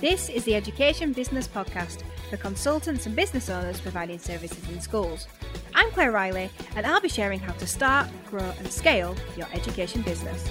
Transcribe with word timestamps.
This 0.00 0.30
is 0.30 0.44
the 0.44 0.54
Education 0.54 1.12
Business 1.12 1.46
Podcast 1.46 2.04
for 2.30 2.38
consultants 2.38 3.04
and 3.04 3.14
business 3.14 3.50
owners 3.50 3.82
providing 3.82 4.18
services 4.18 4.66
in 4.70 4.80
schools. 4.80 5.28
I'm 5.74 5.90
Claire 5.90 6.10
Riley, 6.10 6.48
and 6.74 6.86
I'll 6.86 7.02
be 7.02 7.10
sharing 7.10 7.38
how 7.38 7.52
to 7.52 7.66
start, 7.66 8.08
grow, 8.30 8.50
and 8.58 8.72
scale 8.72 9.14
your 9.36 9.46
education 9.52 10.00
business. 10.00 10.48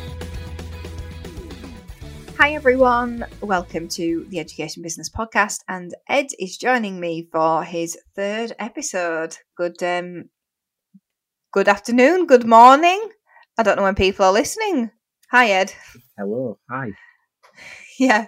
Hi, 2.38 2.54
everyone. 2.54 3.25
Welcome 3.41 3.88
to 3.88 4.27
the 4.30 4.38
Education 4.38 4.84
Business 4.84 5.09
Podcast. 5.09 5.61
And 5.68 5.95
Ed 6.07 6.27
is 6.38 6.55
joining 6.55 7.00
me 7.00 7.27
for 7.31 7.63
his 7.63 7.97
third 8.16 8.54
episode. 8.59 9.36
Good, 9.57 9.81
um, 9.81 10.25
good 11.52 11.68
afternoon, 11.68 12.27
good 12.27 12.45
morning. 12.45 13.02
I 13.57 13.63
don't 13.63 13.77
know 13.77 13.84
when 13.84 13.95
people 13.95 14.25
are 14.25 14.31
listening. 14.31 14.91
Hi, 15.31 15.50
Ed. 15.50 15.73
Hello. 16.20 16.59
Hi. 16.70 16.91
Yeah. 18.00 18.27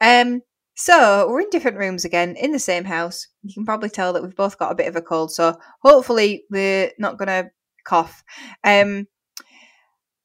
Um, 0.00 0.42
so 0.76 1.28
we're 1.28 1.42
in 1.42 1.50
different 1.50 1.78
rooms 1.78 2.04
again 2.04 2.36
in 2.36 2.52
the 2.52 2.58
same 2.58 2.84
house. 2.84 3.26
You 3.42 3.52
can 3.52 3.66
probably 3.66 3.90
tell 3.90 4.12
that 4.12 4.22
we've 4.22 4.34
both 4.34 4.58
got 4.58 4.72
a 4.72 4.76
bit 4.76 4.88
of 4.88 4.96
a 4.96 5.02
cold, 5.02 5.32
so 5.32 5.58
hopefully 5.82 6.44
we're 6.50 6.90
not 6.98 7.18
gonna 7.18 7.50
cough. 7.84 8.22
Um, 8.64 9.06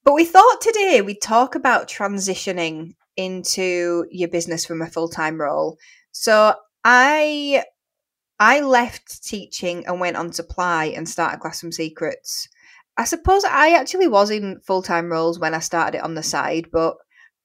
but 0.04 0.14
we 0.14 0.24
thought 0.24 0.62
today 0.62 1.02
we'd 1.02 1.22
talk 1.22 1.56
about 1.56 1.90
transitioning 1.90 2.96
into 3.18 4.06
your 4.12 4.30
business 4.30 4.66
from 4.66 4.82
a 4.82 4.88
full-time 4.88 5.40
role. 5.42 5.78
So 6.12 6.54
I 6.84 7.64
I 8.40 8.62
left 8.62 9.24
teaching 9.24 9.86
and 9.88 10.00
went 10.00 10.18
on 10.18 10.34
supply 10.34 10.86
and 10.86 11.08
started 11.08 11.40
Classroom 11.40 11.72
Secrets. 11.72 12.48
I 12.98 13.06
suppose 13.06 13.44
I 13.46 13.72
actually 13.72 14.08
was 14.08 14.30
in 14.30 14.60
full-time 14.66 15.12
roles 15.12 15.40
when 15.40 15.54
I 15.54 15.60
started 15.60 15.98
it 15.98 16.04
on 16.04 16.16
the 16.16 16.24
side, 16.24 16.70
but 16.72 16.96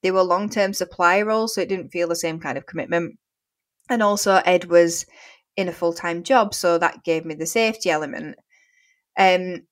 they 0.02 0.10
were 0.10 0.22
long-term 0.22 0.74
supply 0.74 1.22
roles, 1.22 1.54
so 1.54 1.60
it 1.60 1.68
didn't 1.68 1.90
feel 1.90 2.08
the 2.08 2.16
same 2.16 2.40
kind 2.40 2.56
of 2.56 2.66
commitment. 2.66 3.18
And 3.88 4.02
also 4.02 4.36
Ed 4.44 4.66
was 4.66 5.06
in 5.56 5.68
a 5.68 5.72
full-time 5.72 6.22
job, 6.22 6.54
so 6.54 6.78
that 6.78 7.04
gave 7.04 7.24
me 7.24 7.34
the 7.34 7.46
safety 7.46 7.90
element. 7.90 8.36
Um 9.18 9.62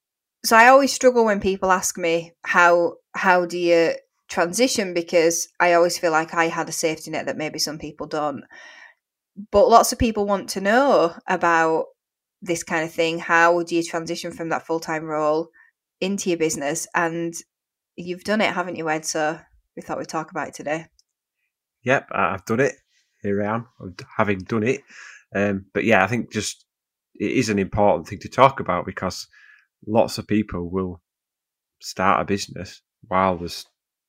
so 0.45 0.57
I 0.57 0.69
always 0.69 0.93
struggle 0.93 1.25
when 1.25 1.41
people 1.41 1.73
ask 1.73 1.99
me 1.99 2.33
how 2.45 2.95
how 3.15 3.47
do 3.47 3.59
you 3.59 3.95
transition 4.29 4.95
because 4.95 5.49
I 5.59 5.73
always 5.73 5.99
feel 5.99 6.13
like 6.13 6.35
I 6.35 6.45
had 6.49 6.69
a 6.69 6.73
safety 6.73 7.11
net 7.11 7.27
that 7.27 7.37
maybe 7.37 7.59
some 7.59 7.79
people 7.79 8.07
don't. 8.07 8.45
But 9.51 9.69
lots 9.69 9.93
of 9.93 9.99
people 9.99 10.27
want 10.27 10.51
to 10.51 10.61
know 10.61 11.15
about 11.27 11.87
this 12.43 12.63
kind 12.63 12.85
of 12.85 12.93
thing. 12.93 13.19
How 13.19 13.63
do 13.63 13.75
you 13.75 13.83
transition 13.83 14.33
from 14.33 14.51
that 14.51 14.67
full 14.67 14.81
time 14.81 15.05
role 15.05 15.49
into 16.01 16.31
your 16.31 16.39
business? 16.39 16.87
And 16.95 17.35
you've 17.97 18.25
done 18.25 18.41
it, 18.41 18.53
haven't 18.53 18.77
you, 18.77 18.89
Ed? 18.89 19.05
So 19.07 19.41
we 19.79 19.83
thought 19.83 19.99
we'd 19.99 20.09
talk 20.09 20.33
about 20.33 20.49
it 20.49 20.55
today. 20.55 20.87
Yep, 21.85 22.09
I've 22.11 22.45
done 22.45 22.59
it. 22.59 22.75
Here 23.23 23.41
I 23.41 23.55
am, 23.55 23.69
having 24.17 24.41
done 24.41 24.65
it. 24.65 24.81
Um, 25.33 25.67
but 25.73 25.85
yeah, 25.85 26.03
I 26.03 26.09
think 26.09 26.33
just 26.33 26.65
it 27.15 27.31
is 27.31 27.49
an 27.49 27.61
important 27.61 28.09
thing 28.09 28.19
to 28.21 28.29
talk 28.29 28.59
about 28.59 28.87
because 28.87 29.29
lots 29.87 30.19
of 30.19 30.27
people 30.27 30.69
will 30.69 31.01
start 31.81 32.21
a 32.21 32.25
business 32.25 32.83
while 33.07 33.39
there's 33.39 33.67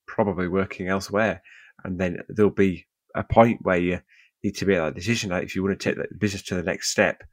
probably 0.08 0.48
working 0.48 0.88
elsewhere. 0.88 1.44
And 1.84 2.00
then 2.00 2.24
there'll 2.30 2.50
be 2.50 2.88
a 3.14 3.24
point 3.24 3.60
where 3.62 3.78
you 3.78 4.00
need 4.44 4.56
to 4.56 4.66
make 4.66 4.78
that 4.78 4.96
decision. 4.96 5.30
Like 5.30 5.44
if 5.44 5.56
you 5.56 5.62
want 5.62 5.80
to 5.80 5.84
take 5.84 5.98
the 5.98 6.08
business 6.18 6.42
to 6.44 6.56
the 6.56 6.64
next 6.64 6.90
step, 6.90 7.24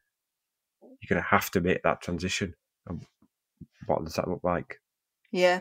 you're 0.82 1.08
going 1.08 1.22
to 1.22 1.28
have 1.30 1.50
to 1.52 1.62
make 1.62 1.82
that 1.84 2.02
transition. 2.02 2.54
And 2.86 3.00
what 3.86 4.04
does 4.04 4.14
that 4.14 4.28
look 4.28 4.44
like? 4.44 4.78
Yeah. 5.36 5.60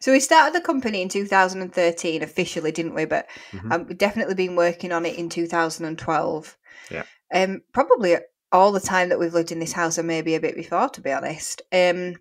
So 0.00 0.10
we 0.10 0.18
started 0.18 0.52
the 0.52 0.60
company 0.60 1.00
in 1.00 1.08
2013 1.08 2.24
officially, 2.24 2.72
didn't 2.72 2.94
we? 2.94 3.04
But 3.04 3.28
mm-hmm. 3.52 3.70
um, 3.70 3.86
we've 3.86 3.96
definitely 3.96 4.34
been 4.34 4.56
working 4.56 4.90
on 4.90 5.06
it 5.06 5.16
in 5.16 5.28
2012. 5.28 6.58
Yeah. 6.90 7.04
Um, 7.32 7.62
probably 7.72 8.16
all 8.50 8.72
the 8.72 8.80
time 8.80 9.10
that 9.10 9.20
we've 9.20 9.32
lived 9.32 9.52
in 9.52 9.60
this 9.60 9.72
house, 9.72 9.96
and 9.96 10.08
maybe 10.08 10.34
a 10.34 10.40
bit 10.40 10.56
before, 10.56 10.88
to 10.88 11.00
be 11.00 11.12
honest. 11.12 11.62
Um, 11.72 12.16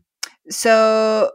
so 0.48 1.32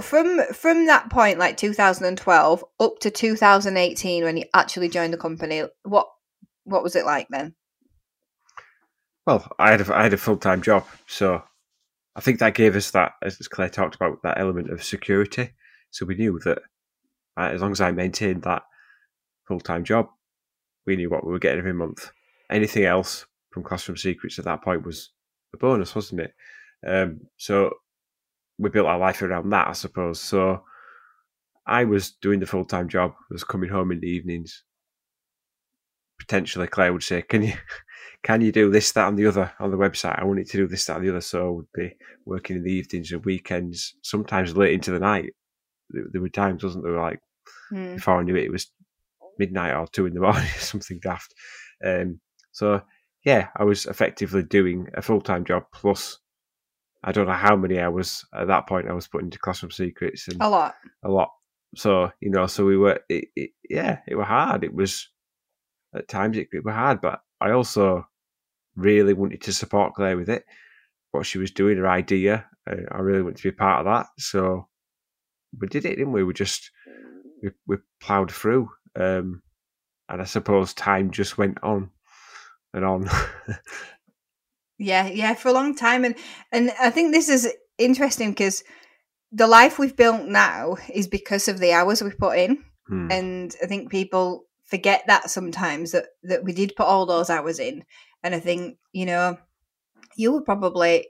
from 0.00 0.40
from 0.54 0.86
that 0.86 1.10
point 1.10 1.38
like 1.38 1.56
2012 1.58 2.64
up 2.80 2.98
to 2.98 3.10
2018 3.10 4.24
when 4.24 4.36
you 4.38 4.44
actually 4.52 4.88
joined 4.88 5.12
the 5.12 5.18
company 5.18 5.62
what 5.84 6.08
what 6.64 6.82
was 6.82 6.96
it 6.96 7.06
like 7.06 7.28
then 7.30 7.54
well 9.24 9.46
i 9.60 9.70
had 9.70 9.80
a, 9.80 9.96
I 9.96 10.02
had 10.02 10.12
a 10.12 10.16
full-time 10.16 10.62
job 10.62 10.84
so 11.06 11.44
i 12.16 12.20
think 12.20 12.38
that 12.38 12.54
gave 12.54 12.76
us 12.76 12.90
that 12.90 13.12
as 13.22 13.36
claire 13.48 13.68
talked 13.68 13.94
about 13.94 14.22
that 14.22 14.38
element 14.38 14.70
of 14.70 14.82
security 14.82 15.50
so 15.90 16.06
we 16.06 16.14
knew 16.14 16.38
that 16.44 16.58
uh, 17.36 17.50
as 17.52 17.60
long 17.60 17.72
as 17.72 17.80
i 17.80 17.90
maintained 17.90 18.42
that 18.42 18.62
full-time 19.46 19.84
job 19.84 20.08
we 20.86 20.96
knew 20.96 21.10
what 21.10 21.24
we 21.24 21.32
were 21.32 21.38
getting 21.38 21.58
every 21.58 21.74
month 21.74 22.10
anything 22.50 22.84
else 22.84 23.26
from 23.50 23.62
classroom 23.62 23.96
secrets 23.96 24.38
at 24.38 24.44
that 24.44 24.62
point 24.62 24.84
was 24.84 25.10
a 25.54 25.56
bonus 25.56 25.94
wasn't 25.94 26.20
it 26.20 26.34
um, 26.86 27.20
so 27.36 27.70
we 28.58 28.70
built 28.70 28.86
our 28.86 28.98
life 28.98 29.22
around 29.22 29.50
that, 29.50 29.68
I 29.68 29.72
suppose. 29.72 30.20
So 30.20 30.62
I 31.66 31.84
was 31.84 32.12
doing 32.12 32.40
the 32.40 32.46
full 32.46 32.64
time 32.64 32.88
job, 32.88 33.14
was 33.30 33.44
coming 33.44 33.70
home 33.70 33.90
in 33.90 34.00
the 34.00 34.08
evenings. 34.08 34.62
Potentially, 36.18 36.66
Claire 36.66 36.92
would 36.92 37.02
say, 37.02 37.22
"Can 37.22 37.42
you, 37.42 37.54
can 38.22 38.40
you 38.40 38.52
do 38.52 38.70
this, 38.70 38.92
that, 38.92 39.08
and 39.08 39.18
the 39.18 39.26
other 39.26 39.52
on 39.58 39.70
the 39.70 39.76
website? 39.76 40.18
I 40.18 40.24
want 40.24 40.38
you 40.38 40.44
to 40.44 40.56
do 40.56 40.66
this, 40.66 40.84
that, 40.86 40.96
and 40.96 41.04
the 41.04 41.10
other." 41.10 41.20
So 41.20 41.46
I 41.46 41.50
would 41.50 41.72
be 41.74 41.96
working 42.24 42.56
in 42.56 42.64
the 42.64 42.72
evenings 42.72 43.12
and 43.12 43.24
weekends, 43.24 43.94
sometimes 44.02 44.56
late 44.56 44.74
into 44.74 44.90
the 44.90 45.00
night. 45.00 45.34
There, 45.90 46.20
were 46.20 46.28
times, 46.28 46.64
wasn't 46.64 46.84
there? 46.84 47.00
Like 47.00 47.20
mm. 47.72 47.96
before 47.96 48.18
I 48.18 48.22
knew 48.22 48.36
it, 48.36 48.44
it 48.44 48.52
was 48.52 48.70
midnight 49.38 49.74
or 49.74 49.86
two 49.86 50.06
in 50.06 50.14
the 50.14 50.20
morning, 50.22 50.48
something 50.58 50.98
daft. 51.00 51.34
Um, 51.84 52.20
so 52.52 52.82
yeah, 53.24 53.48
I 53.56 53.64
was 53.64 53.86
effectively 53.86 54.42
doing 54.42 54.88
a 54.94 55.02
full 55.02 55.20
time 55.20 55.44
job 55.44 55.64
plus 55.72 56.18
I 57.04 57.12
don't 57.12 57.26
know 57.26 57.34
how 57.34 57.54
many 57.54 57.78
hours 57.78 58.24
at 58.34 58.48
that 58.48 58.66
point 58.66 58.88
I 58.88 58.94
was 58.94 59.06
putting 59.06 59.26
into 59.26 59.38
classroom 59.38 59.70
secrets. 59.70 60.26
And 60.26 60.40
a 60.40 60.48
lot. 60.48 60.74
A 61.04 61.10
lot. 61.10 61.30
So, 61.76 62.10
you 62.20 62.30
know, 62.30 62.46
so 62.46 62.64
we 62.64 62.78
were, 62.78 63.00
it, 63.10 63.26
it, 63.36 63.50
yeah, 63.68 63.98
it 64.08 64.14
was 64.14 64.26
hard. 64.26 64.64
It 64.64 64.74
was, 64.74 65.10
at 65.94 66.08
times 66.08 66.38
it, 66.38 66.48
it 66.50 66.64
was 66.64 66.74
hard, 66.74 67.02
but 67.02 67.20
I 67.40 67.50
also 67.50 68.06
really 68.76 69.12
wanted 69.12 69.42
to 69.42 69.52
support 69.52 69.94
Claire 69.94 70.16
with 70.16 70.28
it. 70.28 70.44
What 71.12 71.26
she 71.26 71.38
was 71.38 71.50
doing, 71.50 71.78
her 71.78 71.88
idea, 71.88 72.46
I 72.66 72.98
really 72.98 73.22
wanted 73.22 73.36
to 73.38 73.50
be 73.50 73.56
part 73.56 73.80
of 73.80 73.92
that. 73.92 74.06
So 74.18 74.68
we 75.58 75.68
did 75.68 75.84
it, 75.84 75.96
didn't 75.96 76.12
we? 76.12 76.24
We 76.24 76.34
just, 76.34 76.70
we, 77.42 77.50
we 77.66 77.76
ploughed 78.00 78.32
through. 78.32 78.70
Um, 78.96 79.42
and 80.08 80.20
I 80.20 80.24
suppose 80.24 80.74
time 80.74 81.10
just 81.10 81.38
went 81.38 81.58
on 81.62 81.90
and 82.72 82.84
on. 82.84 83.08
Yeah, 84.78 85.06
yeah, 85.06 85.34
for 85.34 85.48
a 85.48 85.52
long 85.52 85.74
time, 85.76 86.04
and 86.04 86.16
and 86.50 86.72
I 86.80 86.90
think 86.90 87.12
this 87.12 87.28
is 87.28 87.48
interesting 87.78 88.30
because 88.30 88.64
the 89.30 89.46
life 89.46 89.78
we've 89.78 89.96
built 89.96 90.26
now 90.26 90.76
is 90.92 91.06
because 91.06 91.46
of 91.46 91.58
the 91.58 91.72
hours 91.72 92.02
we 92.02 92.10
put 92.10 92.38
in, 92.38 92.64
hmm. 92.88 93.10
and 93.10 93.54
I 93.62 93.66
think 93.66 93.90
people 93.90 94.46
forget 94.64 95.04
that 95.06 95.30
sometimes 95.30 95.92
that 95.92 96.06
that 96.22 96.44
we 96.44 96.52
did 96.52 96.76
put 96.76 96.86
all 96.86 97.06
those 97.06 97.30
hours 97.30 97.58
in, 97.58 97.84
and 98.22 98.34
I 98.34 98.40
think 98.40 98.78
you 98.92 99.06
know 99.06 99.38
you 100.16 100.32
were 100.32 100.42
probably 100.42 101.08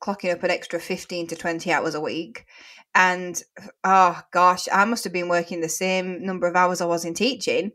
clocking 0.00 0.32
up 0.32 0.42
an 0.42 0.50
extra 0.50 0.80
15 0.80 1.26
to 1.26 1.36
20 1.36 1.70
hours 1.70 1.94
a 1.94 2.00
week 2.00 2.46
and 2.94 3.42
oh 3.84 4.18
gosh 4.32 4.66
i 4.72 4.82
must 4.86 5.04
have 5.04 5.12
been 5.12 5.28
working 5.28 5.60
the 5.60 5.68
same 5.68 6.24
number 6.24 6.46
of 6.46 6.56
hours 6.56 6.80
i 6.80 6.86
was 6.86 7.04
in 7.04 7.12
teaching 7.12 7.70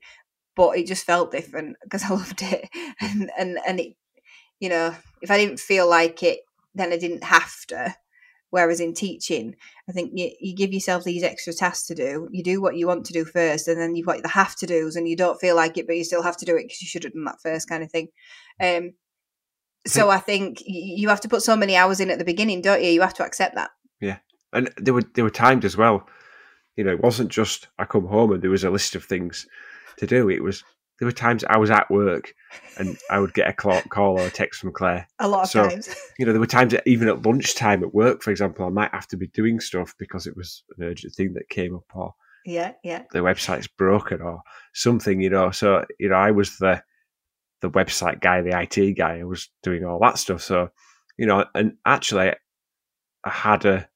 but 0.55 0.75
it 0.75 0.87
just 0.87 1.05
felt 1.05 1.29
different 1.29 1.77
because 1.83 2.03
i 2.03 2.09
loved 2.09 2.41
it 2.41 2.67
mm. 2.75 2.93
and 2.99 3.31
and 3.37 3.59
and 3.67 3.79
it 3.79 3.95
you 4.59 4.69
know, 4.69 4.95
if 5.21 5.31
I 5.31 5.37
didn't 5.37 5.59
feel 5.59 5.89
like 5.89 6.23
it, 6.23 6.39
then 6.73 6.91
I 6.91 6.97
didn't 6.97 7.23
have 7.23 7.65
to. 7.67 7.95
Whereas 8.55 8.79
in 8.79 8.93
teaching, 8.93 9.53
I 9.89 9.91
think 9.91 10.11
you, 10.13 10.31
you 10.39 10.55
give 10.55 10.71
yourself 10.71 11.03
these 11.03 11.23
extra 11.23 11.51
tasks 11.51 11.87
to 11.87 11.93
do. 11.93 12.29
You 12.31 12.41
do 12.41 12.61
what 12.61 12.77
you 12.77 12.87
want 12.87 13.05
to 13.07 13.11
do 13.11 13.25
first, 13.25 13.67
and 13.67 13.77
then 13.77 13.97
you've 13.97 14.05
got 14.05 14.23
the 14.23 14.29
have 14.29 14.55
to 14.55 14.65
do's, 14.65 14.95
and 14.95 15.09
you 15.09 15.17
don't 15.17 15.41
feel 15.41 15.57
like 15.57 15.77
it, 15.77 15.85
but 15.85 15.97
you 15.97 16.05
still 16.05 16.23
have 16.23 16.37
to 16.37 16.45
do 16.45 16.55
it 16.55 16.63
because 16.63 16.81
you 16.81 16.87
should 16.87 17.03
have 17.03 17.11
done 17.11 17.25
that 17.25 17.41
first, 17.43 17.67
kind 17.67 17.83
of 17.83 17.91
thing. 17.91 18.07
Um, 18.61 18.93
so 19.85 20.09
I 20.09 20.19
think 20.19 20.63
you 20.65 21.09
have 21.09 21.19
to 21.19 21.27
put 21.27 21.41
so 21.41 21.57
many 21.57 21.75
hours 21.75 21.99
in 21.99 22.09
at 22.09 22.17
the 22.17 22.23
beginning, 22.23 22.61
don't 22.61 22.81
you? 22.81 22.91
You 22.91 23.01
have 23.01 23.15
to 23.15 23.25
accept 23.25 23.55
that. 23.55 23.71
Yeah, 23.99 24.19
and 24.53 24.71
there 24.77 24.93
were 24.93 25.03
there 25.15 25.25
were 25.25 25.29
times 25.29 25.65
as 25.65 25.75
well. 25.75 26.07
You 26.77 26.85
know, 26.85 26.93
it 26.93 27.03
wasn't 27.03 27.31
just 27.31 27.67
I 27.77 27.83
come 27.83 28.07
home 28.07 28.31
and 28.31 28.41
there 28.41 28.51
was 28.51 28.63
a 28.63 28.69
list 28.69 28.95
of 28.95 29.03
things 29.03 29.45
to 29.97 30.07
do. 30.07 30.29
It 30.29 30.43
was 30.43 30.63
there 30.99 31.05
were 31.05 31.11
times 31.11 31.43
I 31.43 31.57
was 31.57 31.69
at 31.69 31.89
work 31.91 32.33
and 32.77 32.97
I 33.09 33.19
would 33.19 33.33
get 33.33 33.49
a 33.49 33.53
call 33.53 34.19
or 34.19 34.25
a 34.25 34.29
text 34.29 34.61
from 34.61 34.71
Claire. 34.71 35.07
A 35.19 35.27
lot 35.27 35.43
of 35.43 35.49
so, 35.49 35.67
times. 35.67 35.93
You 36.17 36.25
know, 36.25 36.31
there 36.31 36.39
were 36.39 36.47
times 36.47 36.71
that 36.71 36.83
even 36.85 37.09
at 37.09 37.25
lunchtime 37.25 37.83
at 37.83 37.93
work, 37.93 38.21
for 38.23 38.31
example, 38.31 38.65
I 38.65 38.69
might 38.69 38.91
have 38.91 39.07
to 39.09 39.17
be 39.17 39.27
doing 39.27 39.59
stuff 39.59 39.93
because 39.97 40.27
it 40.27 40.37
was 40.37 40.63
an 40.77 40.85
urgent 40.85 41.13
thing 41.13 41.33
that 41.33 41.49
came 41.49 41.75
up 41.75 41.83
or 41.93 42.13
yeah, 42.45 42.73
yeah. 42.83 43.03
The 43.11 43.19
website's 43.19 43.67
broken 43.67 44.21
or 44.21 44.41
something, 44.73 45.19
you 45.19 45.31
know. 45.31 45.49
So, 45.49 45.83
you 45.99 46.09
know, 46.09 46.15
I 46.15 46.31
was 46.31 46.57
the 46.57 46.83
the 47.61 47.71
website 47.71 48.21
guy, 48.21 48.41
the 48.41 48.59
IT 48.59 48.93
guy. 48.93 49.19
I 49.19 49.23
was 49.23 49.49
doing 49.63 49.83
all 49.83 49.99
that 50.01 50.19
stuff. 50.19 50.43
So, 50.43 50.69
you 51.17 51.25
know, 51.25 51.45
and 51.55 51.73
actually 51.85 52.33
I 53.23 53.29
had 53.29 53.65
a 53.65 53.89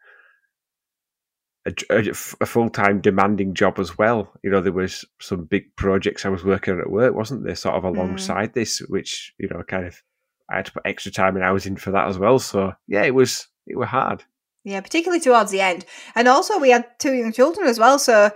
a, 1.66 1.74
a, 1.90 2.00
a 2.42 2.46
full 2.46 2.70
time 2.70 3.02
demanding 3.02 3.54
job 3.54 3.80
as 3.80 3.98
well. 3.98 4.32
You 4.44 4.50
know, 4.50 4.62
there 4.62 4.72
was 4.72 5.06
some 5.20 5.46
big 5.46 5.76
projects 5.76 6.26
I 6.26 6.30
was 6.30 6.44
working 6.44 6.74
on 6.74 6.80
at 6.82 6.90
work, 6.90 7.14
wasn't 7.16 7.44
there? 7.46 7.56
Sort 7.56 7.76
of 7.76 7.84
Mm. 7.84 7.96
alongside 7.96 8.54
this, 8.54 8.80
which 8.88 9.34
you 9.38 9.48
know, 9.50 9.62
kind 9.64 9.86
of 9.86 10.02
I 10.50 10.58
had 10.58 10.66
to 10.66 10.72
put 10.72 10.84
extra 10.86 11.12
time 11.12 11.36
and 11.36 11.44
hours 11.46 11.66
in 11.66 11.78
for 11.78 11.92
that 11.92 12.08
as 12.08 12.18
well. 12.18 12.40
So 12.40 12.74
yeah, 12.88 13.04
it 13.04 13.14
was 13.14 13.48
it 13.68 13.78
were 13.78 13.86
hard. 13.86 14.24
Yeah, 14.64 14.82
particularly 14.82 15.22
towards 15.22 15.52
the 15.52 15.62
end. 15.62 15.86
And 16.16 16.28
also, 16.28 16.60
we 16.60 16.70
had 16.72 16.86
two 17.00 17.14
young 17.14 17.32
children 17.32 17.68
as 17.68 17.80
well. 17.80 17.98
So, 17.98 18.32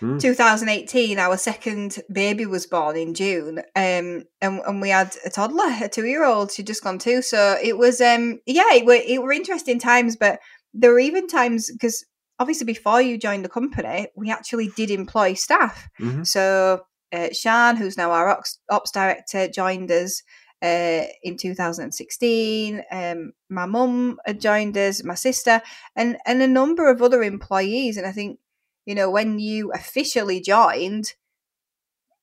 Hmm. 0.00 0.16
2018, 0.16 1.18
our 1.18 1.36
second 1.36 1.98
baby 2.10 2.46
was 2.46 2.66
born 2.66 2.96
in 2.96 3.12
June. 3.14 3.58
Um, 3.76 4.24
and, 4.40 4.60
and 4.66 4.80
we 4.80 4.88
had 4.88 5.14
a 5.26 5.30
toddler, 5.30 5.70
a 5.82 5.88
two 5.90 6.06
year 6.06 6.24
old. 6.24 6.50
She'd 6.50 6.66
just 6.66 6.82
gone 6.82 6.98
too. 6.98 7.20
So, 7.22 7.56
it 7.62 7.76
was, 7.78 8.00
um, 8.00 8.40
yeah, 8.46 8.72
it 8.72 8.86
were, 8.86 8.94
it 8.94 9.22
were 9.22 9.30
interesting 9.32 9.78
times. 9.78 10.16
But 10.16 10.40
there 10.72 10.90
were 10.92 10.98
even 10.98 11.28
times 11.28 11.70
because 11.70 12.04
obviously, 12.40 12.64
before 12.64 13.00
you 13.00 13.18
joined 13.18 13.44
the 13.44 13.48
company, 13.48 14.08
we 14.16 14.30
actually 14.30 14.68
did 14.74 14.90
employ 14.90 15.34
staff. 15.34 15.88
Mhm. 16.00 16.26
So, 16.26 16.80
uh, 17.12 17.28
Shan, 17.32 17.76
who's 17.76 17.96
now 17.96 18.10
our 18.10 18.28
ops, 18.28 18.58
ops 18.70 18.90
director, 18.90 19.46
joined 19.46 19.92
us 19.92 20.22
uh, 20.62 21.04
in 21.22 21.36
2016. 21.36 22.82
Um, 22.90 23.32
my 23.48 23.66
mum 23.66 24.18
had 24.26 24.40
joined 24.40 24.76
us, 24.76 25.04
my 25.04 25.14
sister, 25.14 25.62
and 25.96 26.18
and 26.26 26.42
a 26.42 26.48
number 26.48 26.90
of 26.90 27.02
other 27.02 27.22
employees. 27.22 27.96
And 27.96 28.06
I 28.06 28.12
think 28.12 28.40
you 28.86 28.94
know 28.94 29.10
when 29.10 29.38
you 29.38 29.72
officially 29.72 30.40
joined, 30.40 31.14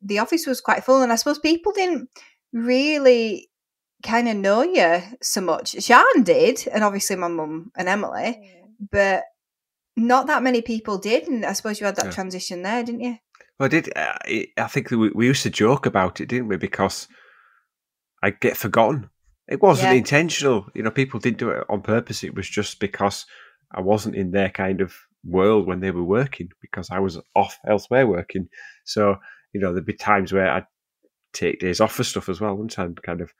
the 0.01 0.19
office 0.19 0.45
was 0.45 0.61
quite 0.61 0.83
full, 0.83 1.01
and 1.01 1.11
I 1.11 1.15
suppose 1.15 1.39
people 1.39 1.71
didn't 1.71 2.09
really 2.53 3.49
kind 4.03 4.27
of 4.29 4.35
know 4.37 4.61
you 4.61 5.01
so 5.21 5.41
much. 5.41 5.81
Shan 5.83 6.23
did, 6.23 6.67
and 6.71 6.83
obviously 6.83 7.15
my 7.15 7.27
mum 7.27 7.71
and 7.75 7.89
Emily, 7.89 8.39
but 8.91 9.23
not 9.97 10.27
that 10.27 10.43
many 10.43 10.61
people 10.61 10.97
did. 10.97 11.27
And 11.27 11.45
I 11.45 11.53
suppose 11.53 11.79
you 11.79 11.85
had 11.85 11.95
that 11.97 12.05
Yeah. 12.05 12.11
transition 12.11 12.61
there, 12.61 12.83
didn't 12.83 13.01
you? 13.01 13.17
Well, 13.59 13.65
I 13.65 13.69
did. 13.69 13.89
Uh, 13.97 14.13
I 14.25 14.47
I 14.57 14.67
think 14.67 14.91
we, 14.91 15.09
we 15.09 15.25
used 15.25 15.43
to 15.43 15.49
joke 15.49 15.85
about 15.85 16.21
it, 16.21 16.27
didn't 16.29 16.47
we? 16.47 16.57
Because 16.57 17.07
I 18.23 18.29
get 18.29 18.55
forgotten. 18.55 19.09
It 19.47 19.61
wasn't 19.61 19.91
Yeah. 19.93 19.97
intentional. 19.97 20.69
You 20.75 20.83
know, 20.83 20.91
people 20.91 21.19
didn't 21.19 21.39
do 21.39 21.49
it 21.49 21.65
on 21.69 21.81
purpose. 21.81 22.23
It 22.23 22.35
was 22.35 22.47
just 22.47 22.79
because 22.79 23.25
I 23.73 23.81
wasn't 23.81 24.15
in 24.15 24.31
their 24.31 24.49
kind 24.49 24.81
of 24.81 24.93
world 25.25 25.67
when 25.67 25.79
they 25.79 25.91
were 25.91 26.03
working 26.03 26.49
because 26.61 26.89
I 26.89 26.99
was 26.99 27.19
off 27.35 27.57
elsewhere 27.67 28.05
working. 28.07 28.47
So, 28.85 29.17
you 29.53 29.59
know, 29.59 29.73
there'd 29.73 29.85
be 29.85 29.93
times 29.93 30.31
where 30.31 30.49
I'd 30.49 30.67
take 31.33 31.59
days 31.59 31.81
off 31.81 31.93
for 31.93 32.03
stuff 32.03 32.29
as 32.29 32.39
well, 32.39 32.55
wouldn't 32.55 32.77
I? 32.79 32.83
And 32.85 33.01
kind 33.01 33.21
of 33.21 33.31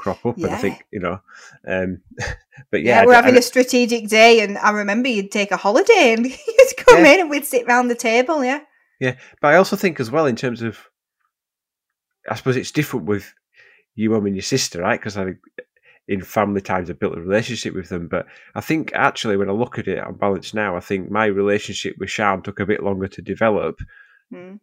crop 0.00 0.24
up. 0.26 0.36
And 0.36 0.46
I 0.46 0.56
think, 0.56 0.84
you 0.90 1.00
know, 1.00 1.20
um, 1.66 2.00
but 2.70 2.82
Yeah, 2.82 3.00
yeah, 3.00 3.04
we're 3.06 3.12
I- 3.12 3.16
having 3.16 3.34
I- 3.34 3.38
a 3.38 3.42
strategic 3.42 4.08
day, 4.08 4.40
and 4.40 4.58
I 4.58 4.70
remember 4.70 5.08
you'd 5.08 5.30
take 5.30 5.50
a 5.52 5.56
holiday 5.56 6.14
and 6.16 6.26
you'd 6.48 6.76
come 6.78 7.04
Yeah. 7.04 7.12
in 7.14 7.20
and 7.20 7.30
we'd 7.30 7.44
sit 7.46 7.66
round 7.66 7.90
the 7.90 7.94
table. 7.94 8.44
Yeah, 8.44 8.60
yeah. 9.00 9.16
But 9.40 9.48
I 9.54 9.56
also 9.56 9.76
think 9.76 10.00
as 10.00 10.10
well 10.10 10.26
in 10.26 10.36
terms 10.36 10.62
of, 10.62 10.78
I 12.28 12.34
suppose 12.36 12.56
it's 12.56 12.72
different 12.72 13.06
with 13.06 13.32
you, 13.94 14.10
mum, 14.10 14.26
and 14.26 14.34
your 14.36 14.42
sister, 14.42 14.80
right? 14.80 14.98
Because 15.00 15.16
I 15.16 15.34
in 16.08 16.22
family 16.22 16.60
times 16.60 16.90
I 16.90 16.94
built 16.94 17.16
a 17.16 17.20
relationship 17.20 17.72
with 17.74 17.88
them. 17.88 18.08
But 18.08 18.26
I 18.56 18.60
think 18.60 18.90
actually 18.94 19.36
when 19.36 19.48
I 19.48 19.52
look 19.52 19.78
at 19.78 19.86
it 19.86 19.98
on 20.00 20.14
balance 20.16 20.52
now, 20.54 20.76
I 20.76 20.80
think 20.80 21.08
my 21.10 21.26
relationship 21.26 21.94
with 21.98 22.10
Sean 22.10 22.42
took 22.42 22.58
a 22.58 22.66
bit 22.66 22.82
longer 22.82 23.06
to 23.08 23.22
develop 23.22 23.78
Mm. 24.32 24.60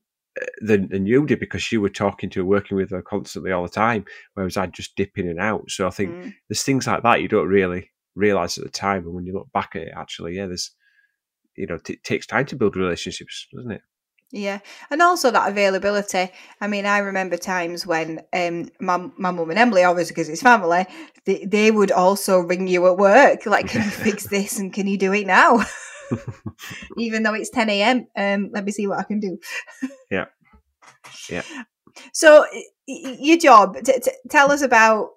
Than, 0.62 0.88
than 0.90 1.06
you 1.06 1.26
did 1.26 1.40
because 1.40 1.72
you 1.72 1.82
were 1.82 1.90
talking 1.90 2.30
to 2.32 2.40
her, 2.40 2.46
working 2.46 2.78
with 2.78 2.92
her 2.92 3.02
constantly 3.02 3.52
all 3.52 3.64
the 3.64 3.70
time, 3.70 4.06
whereas 4.34 4.58
I'd 4.58 4.74
just 4.74 4.96
dip 4.96 5.18
in 5.18 5.28
and 5.30 5.40
out. 5.40 5.70
So 5.70 5.88
I 5.88 5.92
think 5.92 6.12
Mm. 6.12 6.34
there's 6.50 6.64
things 6.64 6.88
like 6.88 7.04
that 7.04 7.22
you 7.22 7.28
don't 7.28 7.48
really 7.48 7.92
realize 8.16 8.58
at 8.58 8.64
the 8.64 8.70
time. 8.70 9.06
And 9.06 9.14
when 9.14 9.26
you 9.26 9.34
look 9.34 9.52
back 9.54 9.76
at 9.76 9.84
it, 9.84 9.94
actually, 9.96 10.36
yeah, 10.36 10.48
there's, 10.48 10.72
you 11.56 11.68
know, 11.68 11.78
it 11.88 12.04
takes 12.04 12.26
time 12.28 12.46
to 12.48 12.56
build 12.56 12.76
relationships, 12.76 13.48
doesn't 13.54 13.72
it? 13.72 13.82
yeah, 14.32 14.60
and 14.90 15.02
also 15.02 15.32
that 15.32 15.50
availability. 15.50 16.30
I 16.60 16.68
mean, 16.68 16.86
I 16.86 16.98
remember 16.98 17.38
times 17.38 17.88
when 17.88 18.22
um, 18.34 18.70
my 18.82 18.98
my 19.18 19.32
mum 19.32 19.50
and 19.50 19.58
Emily, 19.58 19.86
obviously 19.86 20.14
because 20.14 20.28
it's 20.28 20.42
family, 20.42 20.86
they, 21.26 21.46
they 21.46 21.72
would 21.72 21.92
also 21.92 22.40
ring 22.40 22.68
you 22.68 22.88
at 22.88 22.98
work, 22.98 23.46
like, 23.46 23.68
"Can 23.68 23.84
you 23.84 23.90
fix 23.90 24.28
this 24.28 24.60
and 24.60 24.74
can 24.74 24.86
you 24.86 24.98
do 24.98 25.14
it 25.14 25.28
now?" 25.28 25.64
Even 26.98 27.24
though 27.24 27.34
it's 27.34 27.50
ten 27.50 27.70
a.m. 27.70 28.08
Um, 28.16 28.50
let 28.54 28.66
me 28.66 28.72
see 28.72 28.88
what 28.88 29.00
I 29.00 29.04
can 29.04 29.20
do. 29.20 29.38
Yeah. 30.10 30.26
Yeah. 31.30 31.44
So, 32.14 32.46
your 32.88 33.38
job. 33.38 33.76
T- 33.84 34.00
t- 34.02 34.12
tell 34.30 34.52
us 34.52 34.62
about 34.62 35.10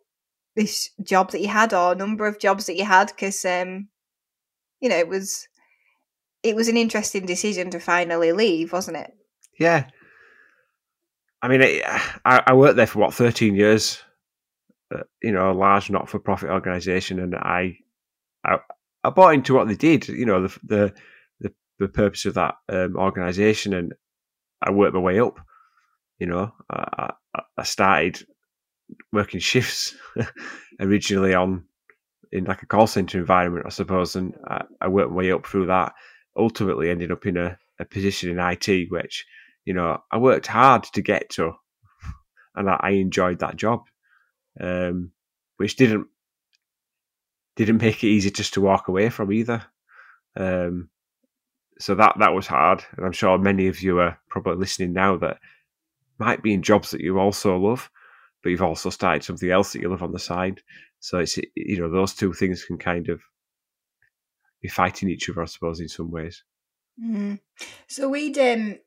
this 0.56 0.90
job 1.02 1.30
that 1.30 1.40
you 1.40 1.48
had, 1.48 1.72
or 1.72 1.94
number 1.94 2.26
of 2.26 2.40
jobs 2.40 2.66
that 2.66 2.76
you 2.76 2.84
had, 2.84 3.08
because 3.08 3.44
um, 3.44 3.88
you 4.80 4.88
know, 4.88 4.96
it 4.96 5.08
was 5.08 5.46
it 6.42 6.56
was 6.56 6.68
an 6.68 6.76
interesting 6.76 7.26
decision 7.26 7.70
to 7.70 7.78
finally 7.78 8.32
leave, 8.32 8.72
wasn't 8.72 8.96
it? 8.96 9.12
Yeah. 9.58 9.86
I 11.42 11.48
mean, 11.48 11.60
it, 11.62 11.82
I, 12.24 12.42
I 12.48 12.52
worked 12.54 12.76
there 12.76 12.86
for 12.86 12.98
what 12.98 13.14
thirteen 13.14 13.54
years. 13.54 14.02
Uh, 14.92 15.04
you 15.22 15.30
know, 15.30 15.52
a 15.52 15.54
large 15.54 15.88
not-for-profit 15.88 16.50
organisation, 16.50 17.20
and 17.20 17.36
I, 17.36 17.78
I, 18.44 18.58
I 19.02 19.10
bought 19.10 19.34
into 19.34 19.54
what 19.54 19.68
they 19.68 19.76
did. 19.76 20.08
You 20.08 20.26
know, 20.26 20.46
the 20.46 20.58
the 20.64 20.94
the, 21.40 21.52
the 21.78 21.88
purpose 21.88 22.26
of 22.26 22.34
that 22.34 22.56
um, 22.68 22.96
organisation, 22.96 23.74
and 23.74 23.94
I 24.62 24.70
worked 24.70 24.94
my 24.94 25.00
way 25.00 25.20
up. 25.20 25.40
You 26.18 26.26
know, 26.26 26.52
I, 26.70 27.12
I, 27.34 27.42
I 27.58 27.62
started 27.62 28.22
working 29.12 29.40
shifts 29.40 29.94
originally 30.80 31.34
on 31.34 31.64
in 32.32 32.44
like 32.44 32.62
a 32.62 32.66
call 32.66 32.86
center 32.86 33.18
environment, 33.18 33.66
I 33.66 33.70
suppose, 33.70 34.16
and 34.16 34.34
I, 34.46 34.64
I 34.80 34.88
worked 34.88 35.10
my 35.10 35.16
way 35.16 35.32
up 35.32 35.46
through 35.46 35.66
that. 35.66 35.94
Ultimately, 36.36 36.90
ended 36.90 37.10
up 37.10 37.26
in 37.26 37.36
a, 37.36 37.58
a 37.78 37.84
position 37.84 38.30
in 38.30 38.38
IT, 38.38 38.90
which 38.90 39.26
you 39.64 39.74
know 39.74 40.02
I 40.10 40.18
worked 40.18 40.46
hard 40.46 40.84
to 40.84 41.02
get 41.02 41.30
to, 41.30 41.52
and 42.54 42.70
I, 42.70 42.78
I 42.80 42.90
enjoyed 42.90 43.40
that 43.40 43.56
job, 43.56 43.86
um, 44.60 45.12
which 45.56 45.76
didn't 45.76 46.06
didn't 47.64 47.82
make 47.82 48.02
it 48.02 48.08
easy 48.08 48.30
just 48.30 48.54
to 48.54 48.60
walk 48.60 48.88
away 48.88 49.10
from 49.10 49.32
either. 49.32 49.62
Um, 50.36 50.88
so 51.78 51.94
that 51.94 52.16
that 52.18 52.34
was 52.34 52.46
hard, 52.46 52.84
and 52.96 53.06
I'm 53.06 53.12
sure 53.12 53.38
many 53.38 53.66
of 53.66 53.82
you 53.82 54.00
are 54.00 54.18
probably 54.28 54.56
listening 54.56 54.92
now 54.92 55.16
that 55.18 55.38
might 56.18 56.42
be 56.42 56.52
in 56.52 56.62
jobs 56.62 56.90
that 56.90 57.00
you 57.00 57.18
also 57.18 57.56
love, 57.56 57.90
but 58.42 58.50
you've 58.50 58.62
also 58.62 58.90
started 58.90 59.24
something 59.24 59.50
else 59.50 59.72
that 59.72 59.80
you 59.80 59.88
love 59.88 60.02
on 60.02 60.12
the 60.12 60.18
side. 60.18 60.60
So 61.00 61.18
it's 61.18 61.38
you 61.38 61.78
know 61.78 61.90
those 61.90 62.14
two 62.14 62.32
things 62.32 62.64
can 62.64 62.78
kind 62.78 63.08
of 63.08 63.20
be 64.60 64.68
fighting 64.68 65.08
each 65.08 65.28
other, 65.30 65.42
I 65.42 65.46
suppose, 65.46 65.80
in 65.80 65.88
some 65.88 66.10
ways. 66.10 66.44
Mm. 67.02 67.40
So 67.88 68.08
we'd 68.08 68.38
um 68.38 68.78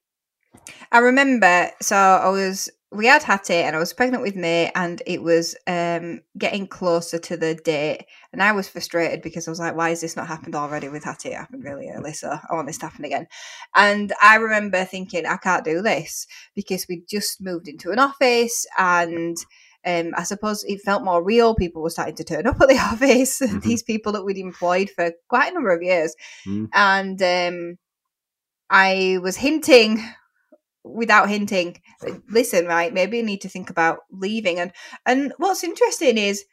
I 0.91 0.99
remember 0.99 1.69
so 1.81 1.95
I 1.95 2.29
was 2.29 2.69
we 2.93 3.07
had 3.07 3.23
Hattie 3.23 3.53
and 3.55 3.75
I 3.75 3.79
was 3.79 3.93
pregnant 3.93 4.23
with 4.23 4.35
May 4.35 4.71
and 4.75 5.01
it 5.05 5.21
was 5.21 5.55
um 5.67 6.21
getting 6.37 6.67
closer 6.67 7.17
to 7.19 7.37
the 7.37 7.55
date 7.55 8.05
and 8.31 8.41
I 8.43 8.51
was 8.51 8.69
frustrated 8.69 9.21
because 9.21 9.47
I 9.47 9.51
was 9.51 9.59
like, 9.59 9.75
why 9.75 9.89
has 9.89 10.01
this 10.01 10.15
not 10.15 10.27
happened 10.27 10.55
already 10.55 10.89
with 10.89 11.03
Hattie? 11.03 11.29
It 11.29 11.35
happened 11.37 11.63
really 11.63 11.89
early, 11.89 12.13
so 12.13 12.29
I 12.29 12.53
want 12.53 12.67
this 12.67 12.77
to 12.79 12.87
happen 12.87 13.05
again. 13.05 13.27
And 13.75 14.13
I 14.21 14.35
remember 14.35 14.85
thinking, 14.85 15.25
I 15.25 15.37
can't 15.37 15.65
do 15.65 15.81
this 15.81 16.27
because 16.55 16.85
we 16.87 17.03
just 17.09 17.41
moved 17.41 17.67
into 17.67 17.91
an 17.91 17.99
office 17.99 18.65
and 18.77 19.37
um, 19.85 20.13
I 20.15 20.23
suppose 20.23 20.63
it 20.63 20.79
felt 20.81 21.03
more 21.03 21.21
real. 21.21 21.55
People 21.55 21.81
were 21.81 21.89
starting 21.89 22.15
to 22.15 22.23
turn 22.23 22.47
up 22.47 22.61
at 22.61 22.69
the 22.69 22.77
office. 22.91 23.41
Mhm. 23.41 23.61
These 23.61 23.83
people 23.83 24.13
that 24.13 24.23
we'd 24.23 24.37
employed 24.37 24.89
for 24.89 25.11
quite 25.27 25.51
a 25.51 25.53
number 25.53 25.73
of 25.75 25.81
years, 25.83 26.15
Mm. 26.47 26.69
and 26.73 27.21
um, 27.21 27.77
I 28.69 29.19
was 29.21 29.35
hinting 29.37 30.01
without 30.83 31.29
hinting. 31.29 31.77
Listen, 32.29 32.65
right? 32.65 32.93
Maybe 32.93 33.17
you 33.17 33.23
need 33.23 33.41
to 33.41 33.49
think 33.49 33.69
about 33.69 33.99
leaving. 34.11 34.59
And 34.59 34.71
and 35.05 35.33
what's 35.37 35.63
interesting 35.63 36.17
is, 36.17 36.43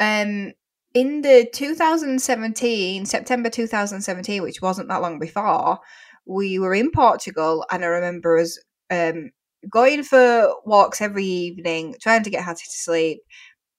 um, 0.00 0.52
in 0.94 1.22
the 1.22 1.48
2017 1.52 3.06
September 3.06 3.48
2017, 3.48 4.42
which 4.42 4.60
wasn't 4.60 4.88
that 4.88 5.02
long 5.02 5.18
before, 5.18 5.78
we 6.26 6.58
were 6.58 6.74
in 6.74 6.90
Portugal, 6.90 7.64
and 7.70 7.84
I 7.84 7.88
remember 7.88 8.38
us 8.38 8.58
um 8.90 9.30
going 9.70 10.02
for 10.02 10.52
walks 10.64 11.00
every 11.00 11.24
evening, 11.24 11.94
trying 12.00 12.22
to 12.24 12.30
get 12.30 12.44
Hattie 12.44 12.64
to 12.64 12.70
sleep, 12.78 13.20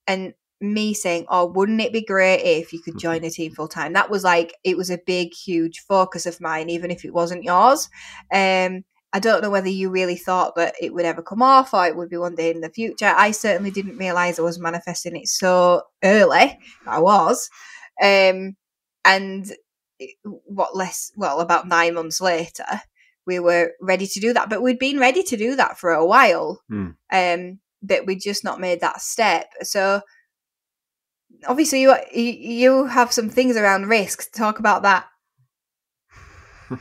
and 0.07 0.33
me 0.61 0.93
saying, 0.93 1.25
"Oh, 1.29 1.47
wouldn't 1.47 1.81
it 1.81 1.93
be 1.93 2.03
great 2.05 2.41
if 2.43 2.73
you 2.73 2.81
could 2.81 2.99
join 2.99 3.23
a 3.25 3.29
team 3.31 3.53
full 3.53 3.67
time?" 3.69 3.93
That 3.93 4.11
was 4.11 4.23
like 4.23 4.53
it 4.63 4.77
was 4.77 4.89
a 4.91 4.99
big, 5.05 5.33
huge 5.33 5.79
focus 5.87 6.25
of 6.27 6.41
mine, 6.41 6.69
even 6.69 6.91
if 6.91 7.05
it 7.05 7.13
wasn't 7.13 7.43
yours. 7.45 7.89
Um, 8.33 8.83
I 9.13 9.19
don't 9.19 9.41
know 9.41 9.49
whether 9.49 9.67
you 9.69 9.89
really 9.89 10.15
thought 10.15 10.55
that 10.55 10.75
it 10.79 10.93
would 10.93 11.05
ever 11.05 11.21
come 11.21 11.41
off 11.41 11.73
or 11.73 11.85
it 11.85 11.95
would 11.97 12.09
be 12.09 12.17
one 12.17 12.35
day 12.35 12.49
in 12.51 12.61
the 12.61 12.69
future. 12.69 13.13
I 13.15 13.31
certainly 13.31 13.69
didn't 13.71 13.97
realize 13.97 14.39
I 14.39 14.43
was 14.43 14.57
manifesting 14.57 15.17
it 15.17 15.27
so 15.27 15.83
early. 16.03 16.57
I 16.87 16.99
was, 16.99 17.49
um, 18.01 18.55
and 19.03 19.51
what 20.45 20.75
less? 20.75 21.11
Well, 21.15 21.41
about 21.41 21.67
nine 21.67 21.93
months 21.95 22.21
later, 22.21 22.65
we 23.25 23.39
were 23.39 23.71
ready 23.81 24.07
to 24.07 24.19
do 24.19 24.33
that. 24.33 24.49
But 24.49 24.61
we'd 24.61 24.79
been 24.79 24.99
ready 24.99 25.23
to 25.23 25.37
do 25.37 25.55
that 25.55 25.77
for 25.77 25.91
a 25.91 26.05
while, 26.05 26.61
Hmm. 26.69 26.91
um, 27.11 27.59
but 27.83 28.05
we'd 28.05 28.21
just 28.21 28.43
not 28.43 28.59
made 28.61 28.79
that 28.81 29.01
step. 29.01 29.47
So 29.61 30.01
obviously, 31.47 31.81
you 31.81 31.95
you 32.13 32.85
have 32.85 33.11
some 33.11 33.29
things 33.29 33.57
around 33.57 33.87
risk. 33.87 34.31
Talk 34.31 34.59
about 34.59 34.83
that. 34.83 35.07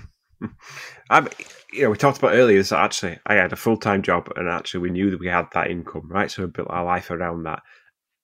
I'm, 1.11 1.29
you 1.73 1.83
know, 1.83 1.91
we 1.91 1.97
talked 1.97 2.19
about 2.19 2.35
earlier 2.35 2.63
that 2.63 2.79
actually 2.79 3.19
I 3.27 3.35
had 3.35 3.53
a 3.53 3.57
full 3.57 3.77
time 3.77 4.03
job 4.03 4.31
and 4.37 4.49
actually 4.49 4.81
we 4.81 4.91
knew 4.91 5.11
that 5.11 5.21
we 5.21 5.29
had 5.29 5.47
that 5.55 5.71
income, 5.71 6.09
right? 6.11 6.31
So 6.31 6.43
we 6.43 6.51
built 6.51 6.71
our 6.71 6.85
life 6.85 7.11
around 7.11 7.45
that. 7.45 7.61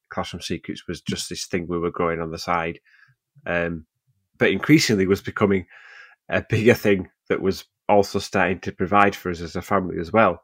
Classroom 0.09 0.41
Secrets 0.41 0.87
was 0.87 1.01
just 1.01 1.29
this 1.29 1.47
thing 1.47 1.67
we 1.69 1.79
were 1.79 1.91
growing 1.91 2.21
on 2.21 2.31
the 2.31 2.39
side. 2.39 2.79
Um, 3.45 3.87
but 4.39 4.51
increasingly 4.51 5.07
was 5.07 5.21
becoming 5.21 5.67
a 6.29 6.45
bigger 6.49 6.75
thing 6.75 7.09
that 7.29 7.41
was 7.41 7.65
also 7.89 8.19
starting 8.19 8.61
to 8.61 8.73
provide 8.73 9.15
for 9.15 9.31
us 9.31 9.41
as 9.41 9.57
a 9.57 9.63
family 9.63 9.99
as 10.01 10.13
well. 10.13 10.41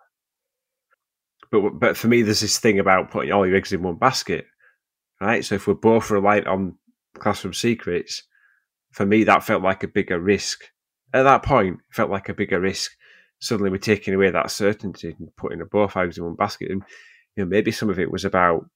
But 1.51 1.79
but 1.79 1.97
for 1.97 2.09
me, 2.09 2.23
there's 2.23 2.41
this 2.41 2.59
thing 2.59 2.79
about 2.79 3.11
putting 3.11 3.33
all 3.33 3.47
your 3.47 3.57
eggs 3.57 3.73
in 3.73 3.83
one 3.83 3.97
basket, 3.97 4.47
right? 5.21 5.45
So 5.45 5.57
if 5.57 5.67
we're 5.67 5.75
both 5.75 6.11
reliant 6.11 6.47
on 6.47 6.79
Classroom 7.19 7.55
Secrets, 7.55 8.23
for 8.93 9.05
me 9.05 9.25
that 9.25 9.45
felt 9.45 9.63
like 9.63 9.83
a 9.83 9.89
bigger 9.89 10.21
risk. 10.21 10.65
At 11.13 11.25
that 11.25 11.43
point, 11.43 11.81
it 11.89 11.95
felt 11.95 12.11
like 12.11 12.29
a 12.29 12.35
bigger 12.35 12.61
risk. 12.61 12.93
Suddenly, 13.41 13.71
we're 13.71 13.79
taking 13.79 14.15
away 14.15 14.31
that 14.31 14.51
certainty 14.51 15.15
and 15.19 15.35
putting 15.37 15.61
a 15.61 15.67
both 15.67 15.97
eggs 15.97 16.19
in 16.19 16.25
one 16.25 16.35
basket. 16.35 16.71
And 16.71 16.83
you 17.37 17.45
know, 17.45 17.49
maybe 17.49 17.73
some 17.73 17.91
of 17.91 17.99
it 17.99 18.11
was 18.11 18.25
about 18.25 18.67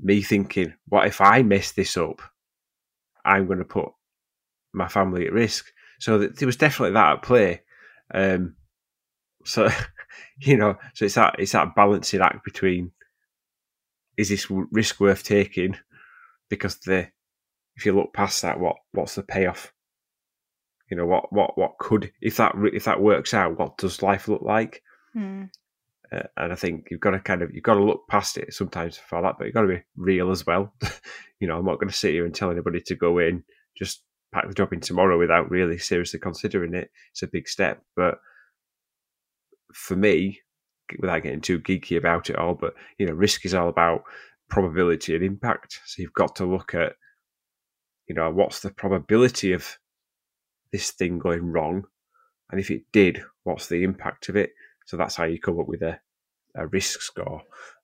me 0.00 0.22
thinking, 0.22 0.74
what 0.86 1.06
if 1.06 1.20
I 1.20 1.42
mess 1.42 1.72
this 1.72 1.96
up? 1.96 2.20
I'm 3.24 3.46
going 3.46 3.58
to 3.58 3.64
put 3.64 3.88
my 4.72 4.88
family 4.88 5.26
at 5.26 5.32
risk. 5.32 5.66
So 5.98 6.18
there 6.18 6.46
was 6.46 6.56
definitely 6.56 6.94
that 6.94 7.16
at 7.16 7.22
play. 7.22 7.62
Um, 8.14 8.56
so 9.44 9.68
you 10.38 10.56
know, 10.56 10.76
so 10.94 11.04
it's 11.04 11.14
that 11.14 11.36
it's 11.38 11.52
that 11.52 11.74
balancing 11.74 12.20
act 12.20 12.44
between 12.44 12.92
is 14.16 14.28
this 14.28 14.50
risk 14.50 15.00
worth 15.00 15.22
taking? 15.22 15.76
Because 16.48 16.76
the 16.78 17.08
if 17.76 17.86
you 17.86 17.92
look 17.92 18.12
past 18.12 18.42
that, 18.42 18.60
what 18.60 18.76
what's 18.92 19.14
the 19.14 19.22
payoff? 19.22 19.72
You 20.90 20.96
know, 20.96 21.06
what 21.06 21.32
what 21.32 21.58
what 21.58 21.78
could 21.78 22.12
if 22.20 22.36
that 22.36 22.54
if 22.72 22.84
that 22.84 23.00
works 23.00 23.34
out, 23.34 23.58
what 23.58 23.76
does 23.78 24.02
life 24.02 24.28
look 24.28 24.42
like? 24.42 24.82
Hmm. 25.12 25.44
Uh, 26.10 26.22
and 26.38 26.52
I 26.52 26.56
think 26.56 26.88
you've 26.90 27.00
got 27.00 27.10
to 27.10 27.20
kind 27.20 27.42
of 27.42 27.52
you've 27.52 27.64
got 27.64 27.74
to 27.74 27.84
look 27.84 28.08
past 28.08 28.38
it 28.38 28.54
sometimes 28.54 28.96
for 28.96 29.20
that, 29.20 29.34
but 29.38 29.44
you've 29.44 29.54
got 29.54 29.62
to 29.62 29.68
be 29.68 29.82
real 29.96 30.30
as 30.30 30.46
well. 30.46 30.72
you 31.40 31.46
know, 31.46 31.58
I'm 31.58 31.66
not 31.66 31.78
going 31.78 31.90
to 31.90 31.96
sit 31.96 32.12
here 32.12 32.24
and 32.24 32.34
tell 32.34 32.50
anybody 32.50 32.80
to 32.80 32.94
go 32.94 33.18
in 33.18 33.44
just 33.78 34.02
pack 34.32 34.48
the 34.48 34.54
job 34.54 34.72
in 34.72 34.80
tomorrow 34.80 35.18
without 35.18 35.50
really 35.50 35.78
seriously 35.78 36.18
considering 36.18 36.74
it. 36.74 36.90
It's 37.12 37.22
a 37.22 37.28
big 37.28 37.48
step, 37.48 37.82
but 37.96 38.18
for 39.72 39.96
me, 39.96 40.40
without 40.98 41.22
getting 41.22 41.40
too 41.40 41.60
geeky 41.60 41.96
about 41.96 42.30
it 42.30 42.36
all, 42.36 42.54
but 42.54 42.74
you 42.98 43.06
know, 43.06 43.12
risk 43.12 43.44
is 43.44 43.54
all 43.54 43.68
about 43.68 44.02
probability 44.48 45.14
and 45.14 45.24
impact. 45.24 45.80
So 45.86 46.02
you've 46.02 46.14
got 46.14 46.36
to 46.36 46.46
look 46.46 46.74
at, 46.74 46.94
you 48.08 48.14
know, 48.14 48.30
what's 48.30 48.60
the 48.60 48.70
probability 48.70 49.52
of 49.52 49.78
this 50.72 50.90
thing 50.90 51.18
going 51.18 51.52
wrong, 51.52 51.84
and 52.50 52.60
if 52.60 52.70
it 52.70 52.82
did, 52.92 53.22
what's 53.44 53.68
the 53.68 53.82
impact 53.84 54.28
of 54.28 54.36
it? 54.36 54.52
So 54.86 54.96
that's 54.96 55.16
how 55.16 55.24
you 55.24 55.38
come 55.38 55.60
up 55.60 55.68
with 55.68 55.82
a, 55.82 56.00
a 56.54 56.66
risk 56.66 57.02
score, 57.02 57.42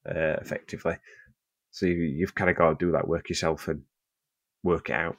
uh, 0.09 0.37
effectively. 0.41 0.97
So 1.71 1.87
you, 1.87 2.25
have 2.25 2.35
kind 2.35 2.51
of 2.51 2.57
got 2.57 2.79
to 2.79 2.87
do 2.87 2.93
that 2.93 3.09
work 3.09 3.29
yourself 3.29 3.69
and 3.69 3.83
work 4.63 4.91
it 4.91 4.95
out. 4.95 5.17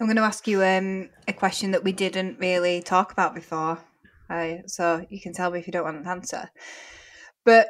I'm 0.00 0.06
going 0.06 0.16
to 0.16 0.22
ask 0.22 0.48
you 0.48 0.62
um, 0.64 1.10
a 1.28 1.32
question 1.32 1.72
that 1.72 1.84
we 1.84 1.92
didn't 1.92 2.40
really 2.40 2.80
talk 2.80 3.12
about 3.12 3.34
before. 3.34 3.78
Uh, 4.30 4.56
so 4.66 5.04
you 5.10 5.20
can 5.20 5.32
tell 5.32 5.50
me 5.50 5.58
if 5.58 5.66
you 5.66 5.72
don't 5.72 5.84
want 5.84 5.98
an 5.98 6.08
answer. 6.08 6.50
But 7.44 7.68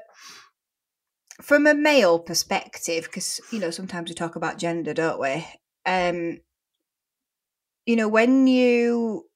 from 1.42 1.66
a 1.66 1.74
male 1.74 2.18
perspective, 2.18 3.04
because 3.04 3.40
you 3.50 3.58
know 3.58 3.70
sometimes 3.70 4.08
we 4.08 4.14
talk 4.14 4.36
about 4.36 4.58
gender, 4.58 4.94
don't 4.94 5.20
we? 5.20 5.46
Um, 5.86 6.40
you 7.86 7.96
know, 7.96 8.08
when 8.08 8.46
you, 8.46 9.26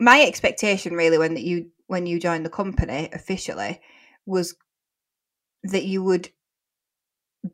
my 0.00 0.22
expectation 0.22 0.94
really 0.94 1.18
when 1.18 1.34
that 1.34 1.44
you 1.44 1.70
when 1.86 2.06
you 2.06 2.18
joined 2.18 2.44
the 2.44 2.50
company 2.50 3.08
officially 3.12 3.80
was 4.26 4.54
that 5.62 5.84
you 5.84 6.02
would 6.02 6.30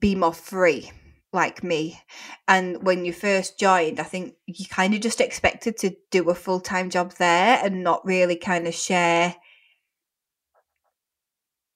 be 0.00 0.14
more 0.14 0.32
free 0.32 0.90
like 1.32 1.62
me. 1.62 2.00
And 2.46 2.82
when 2.86 3.04
you 3.04 3.12
first 3.12 3.58
joined 3.58 4.00
i 4.00 4.02
think 4.02 4.34
you 4.46 4.64
kind 4.66 4.94
of 4.94 5.00
just 5.00 5.20
expected 5.20 5.76
to 5.78 5.94
do 6.10 6.30
a 6.30 6.34
full-time 6.34 6.88
job 6.88 7.12
there 7.18 7.60
and 7.62 7.84
not 7.84 8.06
really 8.06 8.36
kind 8.36 8.66
of 8.66 8.74
share 8.74 9.36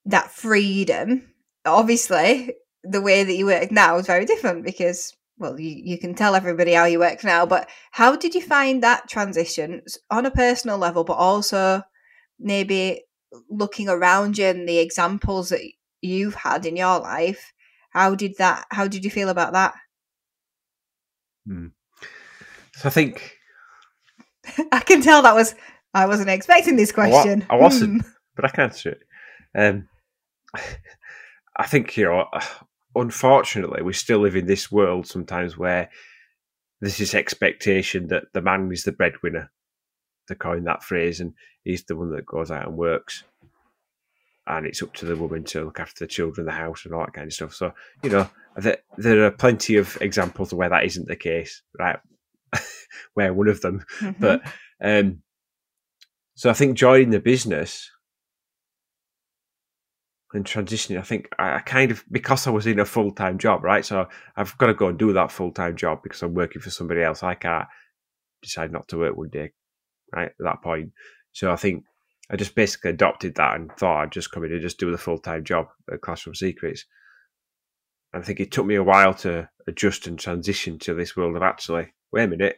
that 0.07 0.31
freedom. 0.31 1.33
Obviously 1.67 2.55
the 2.85 3.01
way 3.01 3.25
that 3.25 3.35
you 3.37 3.47
work 3.47 3.71
now 3.71 3.97
is 3.97 4.07
very 4.07 4.25
different 4.25 4.65
because 4.65 5.15
well 5.39 5.59
you, 5.59 5.81
you 5.85 5.99
can 5.99 6.15
tell 6.15 6.35
everybody 6.35 6.73
how 6.73 6.85
you 6.85 6.99
work 6.99 7.25
now 7.25 7.45
but 7.47 7.69
how 7.93 8.17
did 8.17 8.35
you 8.35 8.41
find 8.41 8.83
that 8.83 9.09
transition 9.09 9.83
on 10.11 10.27
a 10.27 10.31
personal 10.31 10.79
level 10.79 11.05
but 11.05 11.15
also 11.15 11.83
maybe 12.39 13.03
looking 13.49 13.89
around 13.89 14.39
you 14.39 14.47
and 14.47 14.69
the 14.69 14.79
examples 14.79 15.49
that 15.49 15.61
you've 16.01 16.35
had 16.35 16.67
in 16.67 16.77
your 16.77 16.99
life 17.01 17.53
how 17.91 18.15
did 18.15 18.35
that 18.39 18.65
how 18.71 18.87
did 18.87 19.05
you 19.05 19.11
feel 19.11 19.29
about 19.29 19.53
that 19.53 19.75
hmm. 21.47 21.69
so 22.75 22.89
i 22.89 22.91
think 22.91 23.39
i 24.73 24.81
can 24.81 25.01
tell 25.01 25.23
that 25.23 25.35
was 25.35 25.55
i 25.95 26.07
wasn't 26.07 26.29
expecting 26.29 26.77
this 26.77 26.93
question 26.93 27.47
i, 27.49 27.55
I 27.55 27.59
wasn't 27.59 28.03
hmm. 28.03 28.09
but 28.37 28.45
i 28.45 28.49
can 28.49 28.65
answer 28.65 28.91
it 28.91 29.03
um, 29.55 29.89
i 31.57 31.67
think 31.67 31.97
you 31.97 32.05
know 32.05 32.27
unfortunately 32.95 33.83
we 33.83 33.93
still 33.93 34.19
live 34.19 34.37
in 34.37 34.47
this 34.47 34.71
world 34.71 35.07
sometimes 35.07 35.57
where 35.57 35.89
there's 36.83 36.99
this 36.99 37.15
expectation 37.15 38.09
that 38.09 38.25
the 38.33 38.43
man 38.43 38.71
is 38.73 38.83
the 38.83 38.93
breadwinner 38.93 39.51
to 40.27 40.35
coin 40.35 40.65
that 40.65 40.83
phrase, 40.83 41.21
and 41.21 41.33
he's 41.63 41.85
the 41.85 41.97
one 41.97 42.11
that 42.11 42.27
goes 42.27 42.51
out 42.51 42.67
and 42.67 42.77
works. 42.77 43.23
And 44.49 44.67
it's 44.67 44.83
up 44.83 44.93
to 44.95 45.07
the 45.07 45.15
woman 45.15 45.45
to 45.45 45.65
look 45.65 45.79
after 45.79 46.05
the 46.05 46.09
children, 46.09 46.45
the 46.45 46.53
house, 46.53 46.85
and 46.85 46.93
all 46.93 47.05
that 47.05 47.13
kind 47.13 47.29
of 47.29 47.33
stuff. 47.33 47.55
So, 47.55 47.73
you 48.03 48.11
know, 48.11 48.29
there, 48.57 48.79
there 48.99 49.25
are 49.25 49.31
plenty 49.31 49.77
of 49.77 49.97
examples 50.01 50.51
of 50.53 50.59
where 50.59 50.71
that 50.71 50.85
isn't 50.85 51.07
the 51.07 51.15
case, 51.15 51.63
right? 51.79 52.01
where 53.15 53.33
one 53.33 53.47
of 53.47 53.61
them. 53.61 53.85
Mm-hmm. 54.01 54.21
But 54.21 54.43
um, 54.83 55.23
so 56.35 56.51
I 56.51 56.55
think 56.55 56.77
joining 56.77 57.11
the 57.11 57.21
business 57.21 57.92
and 60.35 60.45
transitioning, 60.45 60.99
I 60.99 61.03
think 61.03 61.29
I 61.39 61.59
kind 61.61 61.91
of 61.91 62.05
because 62.11 62.47
I 62.47 62.51
was 62.51 62.67
in 62.67 62.81
a 62.81 62.85
full 62.85 63.13
time 63.13 63.39
job, 63.39 63.65
right? 63.65 63.85
So 63.85 64.09
I've 64.37 64.57
got 64.59 64.67
to 64.67 64.75
go 64.75 64.89
and 64.89 64.99
do 64.99 65.13
that 65.13 65.33
full 65.33 65.53
time 65.53 65.77
job 65.77 66.01
because 66.03 66.23
I'm 66.23 66.35
working 66.35 66.63
for 66.63 66.71
somebody 66.71 67.03
else. 67.03 67.23
I 67.23 67.35
can't 67.35 67.69
decide 68.43 68.73
not 68.73 68.89
to 68.89 68.99
work 68.99 69.17
one 69.17 69.29
day 69.29 69.53
right 70.15 70.29
at 70.29 70.35
that 70.39 70.63
point. 70.63 70.93
So 71.33 71.53
I 71.53 71.57
think 71.57 71.85
I 72.31 72.37
just 72.37 72.55
basically 72.55 72.91
adopted 72.91 73.35
that 73.35 73.57
and 73.57 73.71
thought 73.77 74.03
I'd 74.03 74.13
just 74.13 74.31
come 74.31 74.45
in 74.45 74.53
and 74.53 74.63
just 74.63 74.79
do 74.79 74.91
the 74.91 74.99
full 74.99 75.19
time 75.19 75.45
job 75.45 75.69
at 75.93 76.01
Classroom 76.01 76.35
Secrets. 76.35 76.87
And 78.13 78.23
I 78.23 78.27
think 78.27 78.41
it 78.41 78.51
took 78.51 78.67
me 78.67 78.75
a 78.75 78.83
while 78.83 79.15
to 79.15 79.49
adjust 79.67 80.07
and 80.07 80.19
transition 80.19 80.79
to 80.81 80.95
this 80.95 81.17
world 81.17 81.37
of 81.37 81.43
actually, 81.43 81.93
wait 82.11 82.25
a 82.25 82.29
minute, 82.29 82.57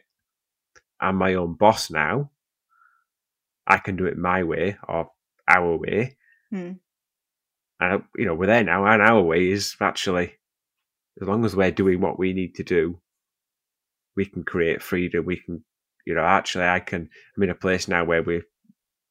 I'm 0.99 1.15
my 1.15 1.33
own 1.35 1.53
boss 1.53 1.89
now. 1.89 2.31
I 3.67 3.77
can 3.77 3.95
do 3.95 4.05
it 4.05 4.17
my 4.17 4.43
way 4.43 4.77
or 4.87 5.11
our 5.47 5.77
way. 5.77 6.17
Hmm. 6.49 6.73
And, 7.79 8.03
you 8.15 8.25
know, 8.25 8.35
we're 8.35 8.47
there 8.47 8.63
now, 8.63 8.85
and 8.85 9.01
our 9.01 9.21
way 9.21 9.49
is 9.49 9.75
actually, 9.81 10.33
as 11.21 11.27
long 11.27 11.43
as 11.45 11.55
we're 11.55 11.71
doing 11.71 11.99
what 11.99 12.17
we 12.17 12.33
need 12.33 12.55
to 12.55 12.63
do, 12.63 12.99
we 14.15 14.25
can 14.25 14.43
create 14.43 14.81
freedom, 14.81 15.25
we 15.25 15.37
can 15.37 15.63
you 16.05 16.13
know, 16.13 16.23
actually, 16.23 16.65
I 16.65 16.79
can. 16.79 17.09
I'm 17.35 17.43
in 17.43 17.49
a 17.49 17.55
place 17.55 17.87
now 17.87 18.05
where 18.05 18.21
we, 18.21 18.43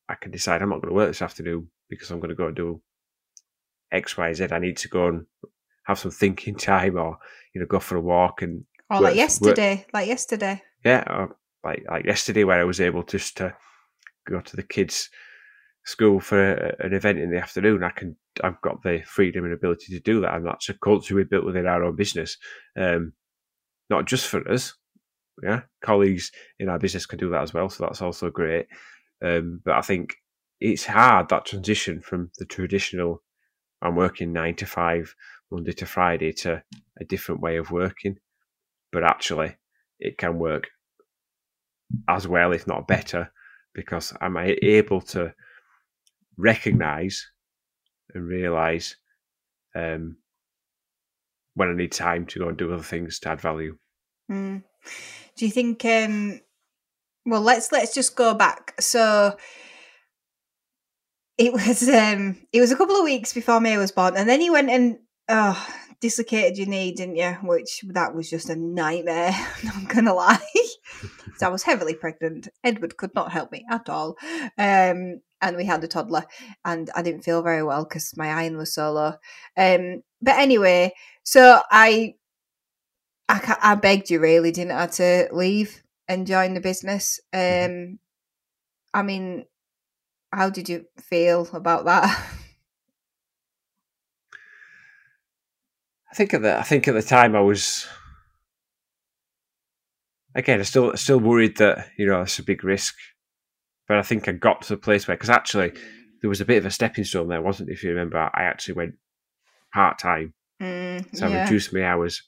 I 0.08 0.14
can 0.14 0.30
decide 0.30 0.62
I'm 0.62 0.70
not 0.70 0.80
going 0.80 0.90
to 0.90 0.94
work 0.94 1.10
this 1.10 1.22
afternoon 1.22 1.68
because 1.90 2.10
I'm 2.10 2.20
going 2.20 2.28
to 2.28 2.36
go 2.36 2.46
and 2.46 2.56
do 2.56 2.80
X, 3.90 4.16
Y, 4.16 4.32
Z. 4.32 4.48
I 4.52 4.58
need 4.60 4.76
to 4.78 4.88
go 4.88 5.08
and 5.08 5.26
have 5.86 5.98
some 5.98 6.12
thinking 6.12 6.54
time, 6.56 6.96
or 6.96 7.18
you 7.52 7.60
know, 7.60 7.66
go 7.66 7.80
for 7.80 7.96
a 7.96 8.00
walk 8.00 8.42
and. 8.42 8.64
Or 8.90 8.98
work, 8.98 9.04
like 9.04 9.16
yesterday, 9.16 9.76
work. 9.76 9.86
like 9.92 10.08
yesterday. 10.08 10.62
Yeah, 10.84 11.26
like 11.64 11.84
like 11.90 12.04
yesterday, 12.04 12.44
where 12.44 12.60
I 12.60 12.64
was 12.64 12.80
able 12.80 13.02
just 13.02 13.38
to 13.38 13.56
go 14.28 14.40
to 14.40 14.56
the 14.56 14.62
kids' 14.62 15.10
school 15.84 16.20
for 16.20 16.54
a, 16.54 16.76
an 16.86 16.92
event 16.94 17.18
in 17.18 17.30
the 17.30 17.38
afternoon. 17.38 17.82
I 17.82 17.90
can. 17.90 18.16
I've 18.42 18.60
got 18.62 18.82
the 18.82 19.02
freedom 19.06 19.44
and 19.44 19.54
ability 19.54 19.92
to 19.94 20.00
do 20.00 20.20
that, 20.20 20.34
and 20.34 20.46
that's 20.46 20.68
a 20.68 20.74
culture 20.74 21.14
we 21.14 21.24
built 21.24 21.44
within 21.44 21.66
our 21.66 21.84
own 21.84 21.96
business. 21.96 22.36
Um, 22.76 23.12
not 23.90 24.06
just 24.06 24.26
for 24.26 24.48
us, 24.50 24.74
yeah, 25.42 25.62
colleagues 25.82 26.32
in 26.58 26.68
our 26.68 26.78
business 26.78 27.06
can 27.06 27.18
do 27.18 27.30
that 27.30 27.42
as 27.42 27.54
well, 27.54 27.68
so 27.68 27.84
that's 27.84 28.02
also 28.02 28.30
great. 28.30 28.66
Um, 29.22 29.60
but 29.64 29.74
I 29.74 29.82
think 29.82 30.14
it's 30.60 30.86
hard 30.86 31.28
that 31.28 31.44
transition 31.44 32.00
from 32.00 32.30
the 32.38 32.46
traditional 32.46 33.22
I'm 33.84 33.96
working 33.96 34.32
nine 34.32 34.54
to 34.56 34.66
five 34.66 35.14
Monday 35.50 35.72
to 35.72 35.86
Friday 35.86 36.32
to 36.32 36.62
a 36.98 37.04
different 37.04 37.42
way 37.42 37.58
of 37.58 37.70
working. 37.70 38.16
But 38.90 39.04
actually, 39.04 39.56
it 40.00 40.16
can 40.16 40.38
work 40.38 40.68
as 42.08 42.26
well, 42.26 42.52
if 42.52 42.66
not 42.66 42.88
better, 42.88 43.30
because 43.74 44.12
I'm 44.20 44.36
able 44.38 45.02
to 45.02 45.34
recognize 46.36 47.30
and 48.12 48.26
realize 48.26 48.96
um, 49.74 50.16
when 51.54 51.68
I 51.68 51.74
need 51.74 51.92
time 51.92 52.26
to 52.26 52.38
go 52.38 52.48
and 52.48 52.56
do 52.56 52.72
other 52.72 52.82
things 52.82 53.18
to 53.20 53.30
add 53.30 53.40
value. 53.40 53.76
Mm. 54.30 54.62
Do 55.36 55.44
you 55.44 55.50
think 55.50 55.84
um, 55.84 56.40
Well, 57.26 57.40
let's 57.40 57.72
let's 57.72 57.94
just 57.94 58.16
go 58.16 58.34
back. 58.34 58.74
So 58.80 59.36
it 61.38 61.52
was 61.52 61.88
um 61.88 62.36
it 62.52 62.60
was 62.60 62.70
a 62.70 62.76
couple 62.76 62.96
of 62.96 63.04
weeks 63.04 63.32
before 63.32 63.60
May 63.60 63.78
was 63.78 63.92
born, 63.92 64.16
and 64.16 64.28
then 64.28 64.40
he 64.40 64.50
went 64.50 64.70
and 64.70 64.98
oh 65.28 65.68
dislocated 66.00 66.58
your 66.58 66.66
knee, 66.66 66.92
didn't 66.92 67.16
you? 67.16 67.32
Which 67.42 67.80
that 67.88 68.14
was 68.14 68.28
just 68.30 68.50
a 68.50 68.56
nightmare. 68.56 69.34
I'm 69.74 69.84
gonna 69.86 70.14
lie. 70.14 70.38
so 71.36 71.46
I 71.46 71.50
was 71.50 71.62
heavily 71.62 71.94
pregnant. 71.94 72.48
Edward 72.62 72.96
could 72.96 73.14
not 73.14 73.32
help 73.32 73.52
me 73.52 73.64
at 73.70 73.88
all, 73.88 74.16
um, 74.58 75.20
and 75.40 75.56
we 75.56 75.64
had 75.64 75.84
a 75.84 75.88
toddler, 75.88 76.24
and 76.64 76.90
I 76.94 77.02
didn't 77.02 77.22
feel 77.22 77.42
very 77.42 77.62
well 77.62 77.84
because 77.84 78.16
my 78.16 78.28
iron 78.28 78.56
was 78.56 78.74
so 78.74 78.92
low. 78.92 79.14
Um, 79.56 80.02
but 80.22 80.38
anyway, 80.38 80.94
so 81.22 81.60
I, 81.70 82.14
I, 83.28 83.56
I 83.62 83.74
begged 83.74 84.10
you 84.10 84.20
really, 84.20 84.52
didn't 84.52 84.72
I, 84.72 84.86
to 84.86 85.28
leave 85.32 85.82
and 86.08 86.26
join 86.26 86.54
the 86.54 86.60
business. 86.60 87.20
Um, 87.32 87.98
I 88.92 89.02
mean, 89.02 89.44
how 90.32 90.50
did 90.50 90.68
you 90.68 90.86
feel 90.98 91.48
about 91.52 91.84
that? 91.84 92.26
I 96.14 96.16
think 96.16 96.32
at 96.32 96.42
the 96.42 96.56
I 96.56 96.62
think 96.62 96.86
at 96.86 96.94
the 96.94 97.02
time 97.02 97.34
I 97.34 97.40
was 97.40 97.88
again 100.36 100.60
I 100.60 100.62
still 100.62 100.96
still 100.96 101.18
worried 101.18 101.56
that 101.56 101.88
you 101.98 102.06
know 102.06 102.22
it's 102.22 102.38
a 102.38 102.44
big 102.44 102.62
risk, 102.62 102.94
but 103.88 103.98
I 103.98 104.02
think 104.02 104.28
I 104.28 104.32
got 104.32 104.62
to 104.62 104.68
the 104.68 104.76
place 104.76 105.08
where 105.08 105.16
because 105.16 105.28
actually 105.28 105.72
there 106.20 106.30
was 106.30 106.40
a 106.40 106.44
bit 106.44 106.58
of 106.58 106.66
a 106.66 106.70
stepping 106.70 107.02
stone 107.02 107.26
there, 107.26 107.42
wasn't 107.42 107.68
it? 107.68 107.72
If 107.72 107.82
you 107.82 107.90
remember, 107.90 108.18
I 108.18 108.44
actually 108.44 108.74
went 108.74 108.94
part 109.72 109.98
time, 109.98 110.34
Mm, 110.62 111.04
so 111.16 111.26
I 111.26 111.40
reduced 111.40 111.74
my 111.74 111.84
hours, 111.84 112.22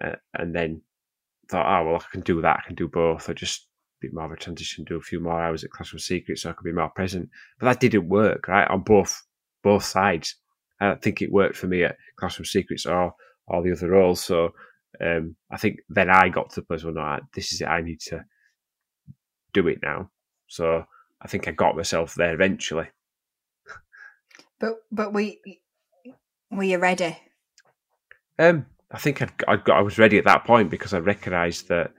uh, 0.00 0.14
and 0.34 0.54
then 0.54 0.82
thought, 1.50 1.66
oh 1.66 1.84
well, 1.84 1.96
I 1.96 2.12
can 2.12 2.20
do 2.20 2.40
that. 2.42 2.60
I 2.62 2.66
can 2.66 2.76
do 2.76 2.86
both. 2.86 3.28
I 3.28 3.32
just 3.32 3.62
a 3.62 4.06
bit 4.06 4.14
more 4.14 4.26
of 4.26 4.30
a 4.30 4.36
transition, 4.36 4.84
do 4.84 4.94
a 4.94 5.00
few 5.00 5.18
more 5.18 5.42
hours 5.42 5.64
at 5.64 5.70
Classroom 5.70 5.98
Secrets, 5.98 6.42
so 6.42 6.50
I 6.50 6.52
could 6.52 6.64
be 6.64 6.70
more 6.70 6.90
present. 6.90 7.28
But 7.58 7.66
that 7.66 7.80
didn't 7.80 8.08
work, 8.08 8.46
right? 8.46 8.68
On 8.70 8.82
both 8.82 9.20
both 9.64 9.84
sides. 9.84 10.36
I 10.80 10.88
don't 10.88 11.02
think 11.02 11.22
it 11.22 11.32
worked 11.32 11.56
for 11.56 11.66
me 11.66 11.84
at 11.84 11.96
Classroom 12.16 12.46
Secrets 12.46 12.86
or 12.86 13.14
all 13.48 13.62
the 13.62 13.72
other 13.72 13.90
roles. 13.90 14.22
So 14.22 14.50
um, 15.00 15.36
I 15.50 15.56
think 15.56 15.78
then 15.88 16.10
I 16.10 16.28
got 16.28 16.50
to 16.50 16.60
the 16.60 16.66
place 16.66 16.84
where 16.84 16.92
no, 16.92 17.18
this 17.34 17.52
is 17.52 17.60
it. 17.60 17.66
I 17.66 17.80
need 17.80 18.00
to 18.08 18.24
do 19.52 19.68
it 19.68 19.78
now. 19.82 20.10
So 20.48 20.84
I 21.20 21.28
think 21.28 21.48
I 21.48 21.52
got 21.52 21.76
myself 21.76 22.14
there 22.14 22.34
eventually. 22.34 22.88
But 24.58 24.74
but 24.90 25.12
we 25.12 25.40
were 26.50 26.64
you 26.64 26.78
ready? 26.78 27.16
Um, 28.38 28.66
I 28.90 28.98
think 28.98 29.22
I'd, 29.22 29.32
I'd 29.48 29.64
got, 29.64 29.78
I 29.78 29.82
was 29.82 29.98
ready 29.98 30.18
at 30.18 30.24
that 30.24 30.44
point 30.44 30.70
because 30.70 30.94
I 30.94 30.98
recognised 30.98 31.68
that 31.68 31.92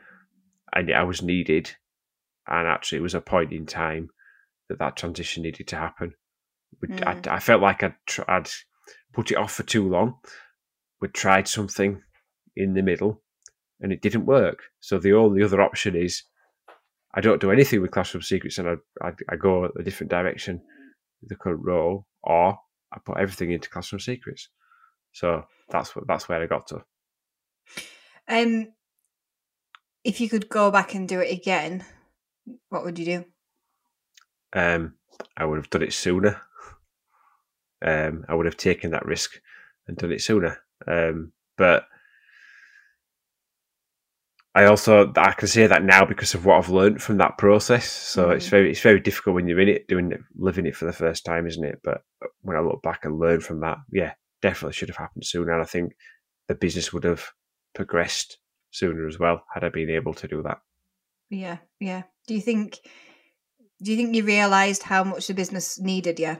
I, 0.73 0.91
I 0.91 1.03
was 1.03 1.21
needed, 1.21 1.71
and 2.47 2.67
actually 2.67 2.99
it 2.99 3.03
was 3.03 3.15
a 3.15 3.21
point 3.21 3.51
in 3.51 3.65
time 3.65 4.09
that 4.69 4.79
that 4.79 4.95
transition 4.95 5.43
needed 5.43 5.67
to 5.67 5.75
happen. 5.75 6.13
Mm. 6.85 7.27
I, 7.27 7.35
I 7.35 7.39
felt 7.39 7.61
like 7.61 7.83
I'd, 7.83 7.95
tr- 8.05 8.29
I'd 8.29 8.49
put 9.13 9.31
it 9.31 9.37
off 9.37 9.53
for 9.53 9.63
too 9.63 9.87
long. 9.87 10.15
We 11.01 11.07
tried 11.09 11.47
something 11.47 12.01
in 12.55 12.73
the 12.73 12.81
middle, 12.81 13.21
and 13.81 13.91
it 13.91 14.01
didn't 14.01 14.25
work. 14.25 14.63
So 14.79 14.99
the 14.99 15.13
only 15.13 15.43
other 15.43 15.61
option 15.61 15.95
is 15.95 16.23
I 17.13 17.21
don't 17.21 17.41
do 17.41 17.51
anything 17.51 17.81
with 17.81 17.91
Classroom 17.91 18.21
Secrets, 18.21 18.57
and 18.57 18.69
I, 18.69 18.75
I, 19.01 19.11
I 19.29 19.35
go 19.35 19.65
a 19.65 19.83
different 19.83 20.11
direction 20.11 20.61
with 21.21 21.29
the 21.29 21.35
current 21.35 21.61
role, 21.63 22.05
or 22.23 22.57
I 22.93 22.99
put 23.03 23.17
everything 23.17 23.51
into 23.51 23.69
Classroom 23.69 23.99
Secrets. 23.99 24.49
So 25.11 25.45
that's 25.69 25.95
what 25.95 26.07
that's 26.07 26.29
where 26.29 26.41
I 26.41 26.47
got 26.47 26.67
to. 26.67 26.83
Um, 28.27 28.73
if 30.03 30.21
you 30.21 30.29
could 30.29 30.49
go 30.49 30.69
back 30.69 30.93
and 30.93 31.07
do 31.07 31.19
it 31.19 31.31
again, 31.31 31.83
what 32.69 32.83
would 32.83 32.99
you 32.99 33.05
do? 33.05 33.25
Um, 34.53 34.93
I 35.35 35.45
would 35.45 35.57
have 35.57 35.69
done 35.69 35.83
it 35.83 35.93
sooner. 35.93 36.41
Um, 37.81 38.25
I 38.27 38.35
would 38.35 38.45
have 38.45 38.57
taken 38.57 38.91
that 38.91 39.05
risk 39.05 39.39
and 39.87 39.97
done 39.97 40.11
it 40.11 40.21
sooner. 40.21 40.57
Um, 40.87 41.31
but 41.57 41.85
I 44.55 44.65
also 44.65 45.13
I 45.15 45.33
can 45.33 45.47
say 45.47 45.67
that 45.67 45.83
now 45.83 46.03
because 46.05 46.33
of 46.33 46.45
what 46.45 46.57
I've 46.57 46.69
learned 46.69 47.01
from 47.01 47.17
that 47.17 47.37
process. 47.37 47.87
So 47.89 48.31
it's 48.31 48.47
Mhm. 48.47 48.49
very 48.49 48.71
it's 48.71 48.81
very 48.81 48.99
difficult 48.99 49.35
when 49.35 49.47
you're 49.47 49.59
in 49.59 49.69
it, 49.69 49.87
doing 49.87 50.11
it, 50.11 50.21
living 50.35 50.65
it 50.65 50.75
for 50.75 50.85
the 50.85 50.93
first 50.93 51.25
time, 51.25 51.45
isn't 51.45 51.63
it? 51.63 51.79
But 51.83 52.01
when 52.41 52.57
I 52.57 52.61
look 52.61 52.81
back 52.81 53.05
and 53.05 53.19
learn 53.19 53.39
from 53.41 53.59
that, 53.59 53.77
yeah, 53.91 54.13
definitely 54.41 54.73
should 54.73 54.89
have 54.89 54.97
happened 54.97 55.25
sooner. 55.25 55.51
And 55.53 55.61
I 55.61 55.65
think 55.65 55.93
the 56.47 56.55
business 56.55 56.91
would 56.91 57.03
have 57.03 57.31
progressed 57.75 58.39
sooner 58.71 59.07
as 59.07 59.19
well 59.19 59.45
had 59.53 59.63
I 59.63 59.69
been 59.69 59.91
able 59.91 60.15
to 60.15 60.27
do 60.27 60.41
that. 60.43 60.59
Yeah, 61.29 61.57
yeah. 61.79 62.03
Do 62.25 62.33
you 62.33 62.41
think? 62.41 62.79
Do 63.83 63.91
you 63.91 63.97
think 63.97 64.15
you 64.15 64.23
realised 64.23 64.81
how 64.81 65.03
much 65.03 65.27
the 65.27 65.35
business 65.35 65.79
needed 65.79 66.19
you? 66.19 66.39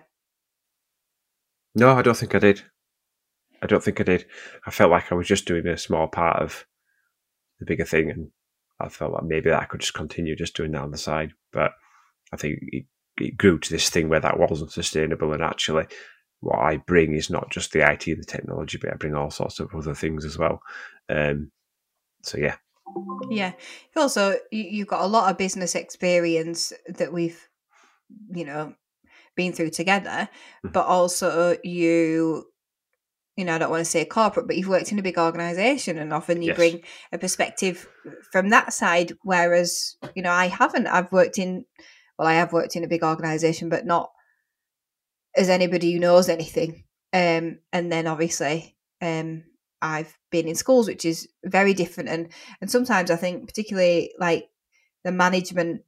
No, 1.78 1.96
I 1.96 2.02
don't 2.02 2.18
think 2.18 2.34
I 2.34 2.40
did. 2.40 2.64
I 3.62 3.68
don't 3.68 3.84
think 3.84 4.02
I 4.02 4.04
did. 4.04 4.26
I 4.66 4.72
felt 4.72 4.92
like 4.92 5.12
I 5.12 5.16
was 5.16 5.28
just 5.28 5.46
doing 5.46 5.68
a 5.68 5.78
small 5.78 6.08
part 6.08 6.42
of 6.42 6.66
the 7.60 7.66
bigger 7.66 7.86
thing, 7.86 8.10
and 8.10 8.30
I 8.80 8.90
felt 8.90 9.14
like 9.14 9.24
maybe 9.24 9.52
I 9.52 9.66
could 9.66 9.82
just 9.82 9.94
continue 9.94 10.36
just 10.36 10.56
doing 10.56 10.72
that 10.72 10.82
on 10.82 10.92
the 10.92 10.98
side. 10.98 11.34
But 11.54 11.74
I 12.34 12.38
think 12.38 12.60
it, 12.62 12.86
it 13.20 13.38
grew 13.38 13.60
to 13.60 13.70
this 13.70 13.90
thing 13.90 14.10
where 14.10 14.20
that 14.20 14.40
wasn't 14.40 14.72
sustainable, 14.72 15.34
and 15.34 15.44
actually, 15.44 15.86
what 16.40 16.60
I 16.60 16.78
bring 16.78 17.14
is 17.14 17.30
not 17.30 17.52
just 17.52 17.72
the 17.72 17.90
IT 17.90 18.08
and 18.08 18.22
the 18.22 18.26
technology, 18.26 18.80
but 18.80 18.92
I 18.92 18.96
bring 18.96 19.16
all 19.16 19.30
sorts 19.32 19.60
of 19.60 19.74
other 19.76 19.94
things 19.94 20.26
as 20.26 20.38
well. 20.38 20.62
Um, 21.10 21.52
so 22.24 22.38
yeah, 22.38 22.56
Yeah. 23.30 23.54
Also, 23.96 24.38
you've 24.52 24.88
got 24.88 25.02
a 25.02 25.08
lot 25.08 25.30
of 25.30 25.38
business 25.38 25.76
experience 25.76 26.74
that 26.88 27.14
we've, 27.14 27.48
you 28.30 28.46
know, 28.46 28.74
been 29.38 29.54
through 29.54 29.70
together, 29.70 30.28
Mhm. 30.66 30.74
but 30.74 30.86
also 30.86 31.58
you, 31.64 32.52
you 33.38 33.46
know, 33.46 33.56
I 33.56 33.60
don't 33.60 33.70
want 33.72 33.86
to 33.86 33.86
say 33.86 34.04
corporate, 34.04 34.48
but 34.48 34.58
you've 34.58 34.68
worked 34.68 34.92
in 34.92 35.00
a 35.00 35.04
big 35.04 35.18
organization 35.18 35.98
and 35.98 36.12
often 36.12 36.42
you 36.42 36.50
Yes. 36.50 36.58
bring 36.58 36.84
a 37.14 37.18
perspective 37.18 37.88
from 38.32 38.50
that 38.50 38.74
side. 38.74 39.14
Whereas, 39.24 39.96
you 40.16 40.24
know, 40.24 40.32
I 40.32 40.48
haven't. 40.48 40.88
I've 40.88 41.12
worked 41.12 41.38
in, 41.38 41.66
well, 42.18 42.28
I 42.28 42.34
have 42.34 42.52
worked 42.52 42.76
in 42.76 42.84
a 42.84 42.88
big 42.88 43.04
organization, 43.04 43.70
but 43.70 43.86
not 43.86 44.10
as 45.36 45.50
anybody 45.50 45.94
who 45.94 46.00
knows 46.00 46.30
anything. 46.30 46.84
Um, 47.14 47.60
and 47.72 47.92
then 47.92 48.08
obviously, 48.08 48.76
um, 49.02 49.44
I've 49.82 50.18
been 50.32 50.48
in 50.48 50.56
schools, 50.56 50.88
which 50.88 51.06
is 51.06 51.28
very 51.46 51.74
different. 51.76 52.10
And 52.10 52.30
and 52.60 52.72
sometimes 52.72 53.12
I 53.12 53.16
think, 53.16 53.48
particularly 53.48 54.14
like 54.20 54.50
the 55.04 55.12
management 55.12 55.84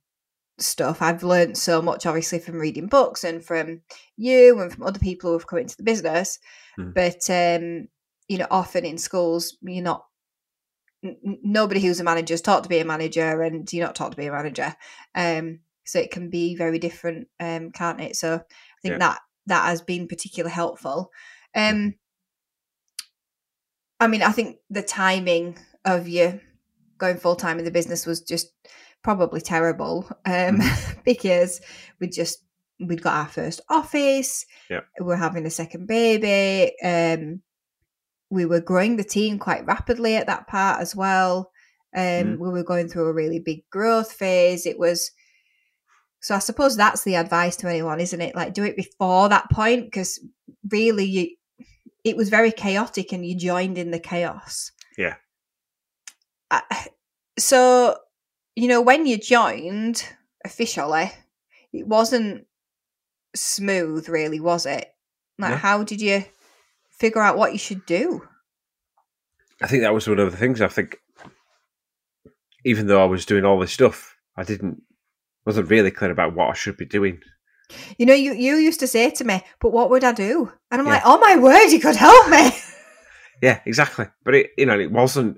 stuff, 0.61 1.01
I've 1.01 1.23
learned 1.23 1.57
so 1.57 1.81
much, 1.81 2.05
obviously, 2.05 2.39
from 2.39 2.59
reading 2.59 2.87
books 2.87 3.23
and 3.23 3.43
from 3.43 3.81
you 4.17 4.59
and 4.59 4.71
from 4.71 4.83
other 4.83 4.99
people 4.99 5.29
who 5.31 5.37
have 5.37 5.47
come 5.47 5.59
into 5.59 5.77
the 5.77 5.83
business. 5.83 6.39
Mm. 6.79 6.93
But 6.93 7.29
um, 7.29 7.87
you 8.27 8.37
know, 8.37 8.47
often 8.51 8.85
in 8.85 8.97
schools, 8.97 9.57
you're 9.61 9.83
not. 9.83 10.05
n- 11.03 11.17
Nobody 11.43 11.79
who's 11.81 11.99
a 11.99 12.03
manager 12.03 12.33
is 12.33 12.41
taught 12.41 12.63
to 12.63 12.69
be 12.69 12.79
a 12.79 12.85
manager, 12.85 13.41
and 13.41 13.71
you're 13.71 13.85
not 13.85 13.95
taught 13.95 14.11
to 14.11 14.17
be 14.17 14.27
a 14.27 14.31
manager. 14.31 14.75
Um, 15.15 15.59
so 15.85 15.99
it 15.99 16.11
can 16.11 16.29
be 16.29 16.55
very 16.55 16.77
different, 16.77 17.27
um, 17.39 17.71
can't 17.71 17.99
it? 18.01 18.15
So 18.15 18.35
I 18.35 18.81
think 18.81 18.93
Yeah. 18.93 18.97
that 18.99 19.19
that 19.47 19.65
has 19.65 19.81
been 19.81 20.07
particularly 20.07 20.53
helpful. 20.53 21.11
Um, 21.55 21.95
I 23.99 24.07
mean, 24.07 24.21
I 24.21 24.31
think 24.31 24.57
the 24.69 24.83
timing 24.83 25.57
of 25.83 26.07
you 26.07 26.39
going 26.97 27.17
full 27.17 27.35
time 27.35 27.59
in 27.59 27.65
the 27.65 27.71
business 27.71 28.05
was 28.05 28.21
just 28.21 28.51
probably 29.03 29.41
terrible 29.41 30.09
um, 30.25 30.59
because 31.05 31.61
we 31.99 32.07
just 32.07 32.43
we'd 32.79 33.01
got 33.01 33.15
our 33.15 33.27
first 33.27 33.61
office. 33.69 34.45
Yeah. 34.69 34.81
We 34.99 35.05
were 35.05 35.17
having 35.17 35.45
a 35.45 35.49
second 35.49 35.87
baby. 35.87 36.73
Um, 36.81 37.41
we 38.29 38.45
were 38.45 38.61
growing 38.61 38.95
the 38.95 39.03
team 39.03 39.39
quite 39.39 39.65
rapidly 39.65 40.15
at 40.15 40.27
that 40.27 40.47
part 40.47 40.81
as 40.81 40.95
well. 40.95 41.51
Um, 41.95 42.03
Mm. 42.03 42.37
We 42.37 42.49
were 42.49 42.63
going 42.63 42.87
through 42.87 43.07
a 43.07 43.13
really 43.13 43.39
big 43.39 43.67
growth 43.71 44.11
phase. 44.11 44.65
It 44.65 44.77
was 44.77 45.11
so 46.21 46.35
I 46.35 46.39
suppose 46.39 46.75
that's 46.75 47.03
the 47.03 47.15
advice 47.15 47.55
to 47.57 47.69
anyone, 47.69 47.99
isn't 47.99 48.21
it? 48.21 48.35
Like 48.35 48.53
do 48.53 48.63
it 48.63 48.75
before 48.75 49.29
that 49.29 49.49
point 49.49 49.85
because 49.85 50.19
really 50.69 51.05
you 51.05 51.35
it 52.03 52.15
was 52.15 52.29
very 52.29 52.51
chaotic 52.51 53.11
and 53.11 53.25
you 53.25 53.35
joined 53.35 53.77
in 53.77 53.91
the 53.91 53.99
chaos. 53.99 54.71
Yeah. 54.97 55.15
Uh, 56.51 56.61
so, 57.37 57.97
you 58.61 58.67
know, 58.67 58.81
when 58.81 59.05
you 59.05 59.17
joined 59.17 60.03
officially, 60.45 61.11
it 61.73 61.87
wasn't 61.87 62.45
smooth, 63.35 64.09
really, 64.09 64.39
was 64.39 64.65
it? 64.65 64.87
Like, 65.37 65.51
No. 65.51 65.57
how 65.57 65.83
did 65.83 66.01
you 66.01 66.25
figure 66.89 67.21
out 67.21 67.37
what 67.37 67.53
you 67.53 67.59
should 67.59 67.85
do? 67.85 68.27
I 69.61 69.67
think 69.67 69.83
that 69.83 69.93
was 69.93 70.07
one 70.07 70.19
of 70.19 70.31
the 70.31 70.37
things. 70.37 70.61
I 70.61 70.67
think, 70.67 70.97
even 72.65 72.87
though 72.87 73.01
I 73.01 73.05
was 73.05 73.25
doing 73.25 73.45
all 73.45 73.59
this 73.59 73.73
stuff, 73.73 74.15
I 74.35 74.43
didn't 74.43 74.81
wasn't 75.45 75.69
really 75.69 75.91
clear 75.91 76.11
about 76.11 76.35
what 76.35 76.49
I 76.49 76.53
should 76.53 76.77
be 76.77 76.85
doing. 76.85 77.21
You 77.97 78.05
know, 78.05 78.13
you, 78.13 78.33
you 78.33 78.55
used 78.55 78.79
to 78.81 78.87
say 78.87 79.09
to 79.11 79.23
me, 79.23 79.41
but 79.61 79.71
what 79.71 79.89
would 79.89 80.03
I 80.03 80.11
do? 80.11 80.51
And 80.71 80.81
I'm 80.81 80.87
Yeah. 80.87 80.93
like, 80.95 81.03
oh 81.05 81.17
my 81.19 81.37
word, 81.37 81.67
you 81.69 81.79
could 81.79 81.95
help 81.95 82.29
me. 82.29 82.51
Yeah, 83.41 83.61
exactly. 83.65 84.05
But 84.25 84.35
it, 84.35 84.51
you 84.57 84.65
know, 84.65 84.77
it 84.77 84.91
wasn't. 84.91 85.37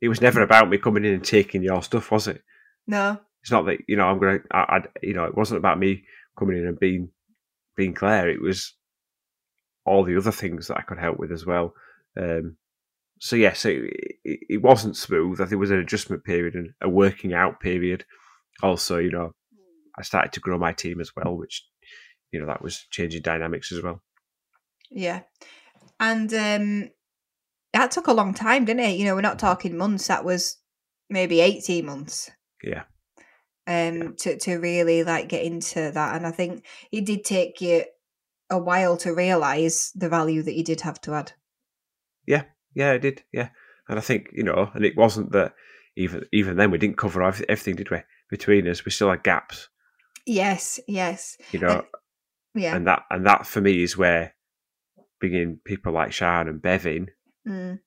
It 0.00 0.08
was 0.08 0.20
never 0.20 0.42
about 0.42 0.68
me 0.68 0.78
coming 0.78 1.04
in 1.04 1.14
and 1.14 1.24
taking 1.24 1.62
your 1.62 1.82
stuff, 1.82 2.10
was 2.10 2.28
it? 2.28 2.42
no. 2.86 3.18
it's 3.42 3.50
not 3.50 3.66
that 3.66 3.78
you 3.88 3.96
know 3.96 4.04
I'm 4.04 4.20
to. 4.20 4.40
I, 4.50 4.58
I, 4.58 4.80
you 5.02 5.14
know, 5.14 5.24
it 5.24 5.36
wasn't 5.36 5.58
about 5.58 5.78
me 5.78 6.04
coming 6.38 6.58
in 6.58 6.66
and 6.66 6.78
being 6.78 7.10
being 7.76 7.94
Claire. 7.94 8.28
It 8.28 8.40
was 8.40 8.74
all 9.84 10.04
the 10.04 10.16
other 10.16 10.32
things 10.32 10.68
that 10.68 10.78
I 10.78 10.82
could 10.82 10.98
help 10.98 11.18
with 11.18 11.30
as 11.30 11.46
well. 11.46 11.74
Um, 12.18 12.56
so 13.18 13.36
yes, 13.36 13.64
it, 13.64 13.82
it, 14.24 14.40
it, 14.48 14.62
wasn't 14.62 14.96
smooth. 14.96 15.40
I 15.40 15.44
think 15.44 15.52
it 15.52 15.56
was 15.56 15.70
an 15.70 15.78
adjustment 15.78 16.24
period 16.24 16.54
and 16.54 16.70
a 16.82 16.88
working 16.88 17.32
out 17.32 17.60
period. 17.60 18.04
Also, 18.62 18.98
you 18.98 19.10
know, 19.10 19.32
I 19.98 20.02
started 20.02 20.32
to 20.32 20.40
grow 20.40 20.58
my 20.58 20.72
team 20.72 21.00
as 21.00 21.12
well, 21.14 21.36
which 21.36 21.64
you 22.32 22.40
know 22.40 22.46
that 22.46 22.62
was 22.62 22.86
changing 22.90 23.22
dynamics 23.22 23.72
as 23.72 23.82
well. 23.82 24.02
Yeah, 24.90 25.22
and 26.00 26.32
um, 26.34 26.90
that 27.76 27.90
took 27.90 28.06
a 28.06 28.12
long 28.12 28.34
time, 28.34 28.64
didn't 28.64 28.84
it? 28.84 28.98
You 28.98 29.04
know, 29.04 29.14
we're 29.14 29.20
not 29.20 29.38
talking 29.38 29.76
months. 29.76 30.08
That 30.08 30.24
was 30.24 30.58
maybe 31.10 31.40
eighteen 31.40 31.86
months. 31.86 32.30
Yeah. 32.62 32.84
Um, 33.68 33.96
yeah. 33.96 34.08
to 34.18 34.38
to 34.38 34.56
really 34.56 35.04
like 35.04 35.28
get 35.28 35.44
into 35.44 35.90
that, 35.92 36.16
and 36.16 36.26
I 36.26 36.30
think 36.30 36.64
it 36.92 37.04
did 37.04 37.24
take 37.24 37.60
you 37.60 37.84
a 38.48 38.58
while 38.58 38.96
to 38.98 39.14
realize 39.14 39.90
the 39.94 40.08
value 40.08 40.42
that 40.42 40.54
you 40.54 40.64
did 40.64 40.82
have 40.82 41.00
to 41.02 41.14
add. 41.14 41.32
Yeah, 42.26 42.44
yeah, 42.74 42.92
it 42.92 43.00
did. 43.00 43.22
Yeah, 43.32 43.48
and 43.88 43.98
I 43.98 44.02
think 44.02 44.28
you 44.32 44.44
know, 44.44 44.70
and 44.74 44.84
it 44.84 44.96
wasn't 44.96 45.32
that 45.32 45.54
even 45.96 46.24
even 46.32 46.56
then 46.56 46.70
we 46.70 46.78
didn't 46.78 46.98
cover 46.98 47.22
everything, 47.22 47.76
did 47.76 47.90
we? 47.90 47.98
Between 48.30 48.68
us, 48.68 48.84
we 48.84 48.90
still 48.90 49.10
had 49.10 49.22
gaps. 49.22 49.68
Yes, 50.26 50.80
yes. 50.88 51.36
You 51.52 51.60
know, 51.60 51.84
yeah, 52.54 52.74
and 52.76 52.86
that 52.86 53.02
and 53.10 53.26
that 53.26 53.46
for 53.46 53.60
me 53.60 53.82
is 53.82 53.96
where 53.96 54.34
bringing 55.20 55.58
people 55.64 55.92
like 55.92 56.12
Sharon 56.12 56.48
and 56.48 56.60
Bevin 56.60 57.08
mm. 57.46 57.78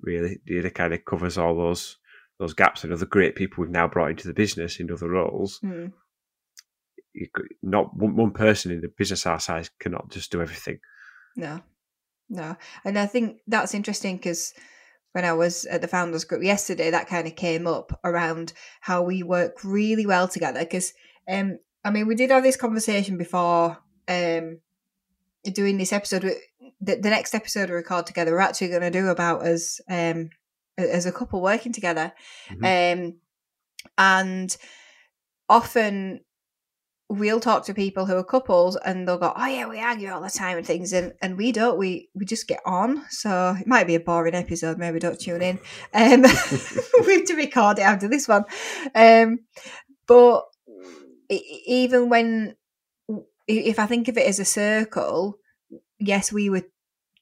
really 0.00 0.38
really 0.48 0.70
kind 0.70 0.94
of 0.94 1.04
covers 1.04 1.38
all 1.38 1.56
those 1.56 1.98
those 2.38 2.54
gaps 2.54 2.84
and 2.84 2.92
other 2.92 3.06
great 3.06 3.34
people 3.34 3.62
we've 3.62 3.70
now 3.70 3.88
brought 3.88 4.10
into 4.10 4.28
the 4.28 4.34
business 4.34 4.78
in 4.78 4.90
other 4.90 5.08
roles. 5.08 5.58
Mm. 5.64 5.92
Could, 7.32 7.46
not 7.62 7.96
one, 7.96 8.14
one 8.14 8.32
person 8.32 8.70
in 8.70 8.82
the 8.82 8.92
business 8.98 9.24
our 9.24 9.40
size 9.40 9.70
cannot 9.80 10.10
just 10.10 10.30
do 10.30 10.42
everything. 10.42 10.80
No, 11.34 11.62
no, 12.28 12.56
and 12.84 12.98
I 12.98 13.06
think 13.06 13.38
that's 13.46 13.74
interesting 13.74 14.16
because 14.16 14.52
when 15.16 15.24
I 15.24 15.32
was 15.32 15.64
at 15.64 15.80
the 15.80 15.88
founders 15.88 16.24
group 16.24 16.42
yesterday, 16.42 16.90
that 16.90 17.08
kind 17.08 17.26
of 17.26 17.34
came 17.36 17.66
up 17.66 17.98
around 18.04 18.52
how 18.82 19.02
we 19.02 19.22
work 19.22 19.64
really 19.64 20.04
well 20.04 20.28
together. 20.28 20.60
Because, 20.60 20.92
um, 21.26 21.58
I 21.82 21.90
mean, 21.90 22.06
we 22.06 22.14
did 22.14 22.30
have 22.30 22.42
this 22.42 22.58
conversation 22.58 23.16
before 23.16 23.78
um, 24.08 24.60
doing 25.54 25.78
this 25.78 25.94
episode. 25.94 26.30
The, 26.80 26.96
the 26.96 27.10
next 27.10 27.34
episode 27.34 27.68
we 27.68 27.76
record 27.76 28.06
together, 28.06 28.32
we're 28.32 28.40
actually 28.40 28.68
going 28.68 28.82
to 28.82 28.90
do 28.90 29.08
about 29.08 29.42
us 29.42 29.80
um, 29.88 30.30
as 30.78 31.06
a 31.06 31.12
couple 31.12 31.40
working 31.40 31.72
together. 31.72 32.12
Mm-hmm. 32.50 33.04
Um, 33.04 33.14
and 33.98 34.56
often 35.48 36.20
we'll 37.08 37.40
talk 37.40 37.64
to 37.64 37.74
people 37.74 38.04
who 38.06 38.16
are 38.16 38.24
couples 38.24 38.76
and 38.76 39.06
they'll 39.06 39.18
go, 39.18 39.32
Oh 39.36 39.46
yeah, 39.46 39.68
we 39.68 39.80
argue 39.80 40.10
all 40.10 40.20
the 40.20 40.30
time 40.30 40.58
and 40.58 40.66
things 40.66 40.92
and, 40.92 41.12
and 41.22 41.36
we 41.36 41.52
don't, 41.52 41.78
we 41.78 42.08
we 42.14 42.24
just 42.24 42.48
get 42.48 42.60
on. 42.66 43.04
So 43.10 43.56
it 43.58 43.66
might 43.66 43.86
be 43.86 43.94
a 43.94 44.00
boring 44.00 44.34
episode, 44.34 44.78
maybe 44.78 44.98
don't 44.98 45.20
tune 45.20 45.42
in. 45.42 45.60
Um 45.94 46.22
we 47.06 47.14
have 47.14 47.26
to 47.26 47.34
record 47.36 47.78
it 47.78 47.82
after 47.82 48.08
this 48.08 48.26
one. 48.26 48.44
Um 48.94 49.40
but 50.06 50.44
even 51.28 52.08
when 52.08 52.56
if 53.48 53.78
I 53.78 53.86
think 53.86 54.08
of 54.08 54.18
it 54.18 54.26
as 54.26 54.40
a 54.40 54.44
circle, 54.44 55.38
yes, 55.98 56.32
we 56.32 56.50
were 56.50 56.62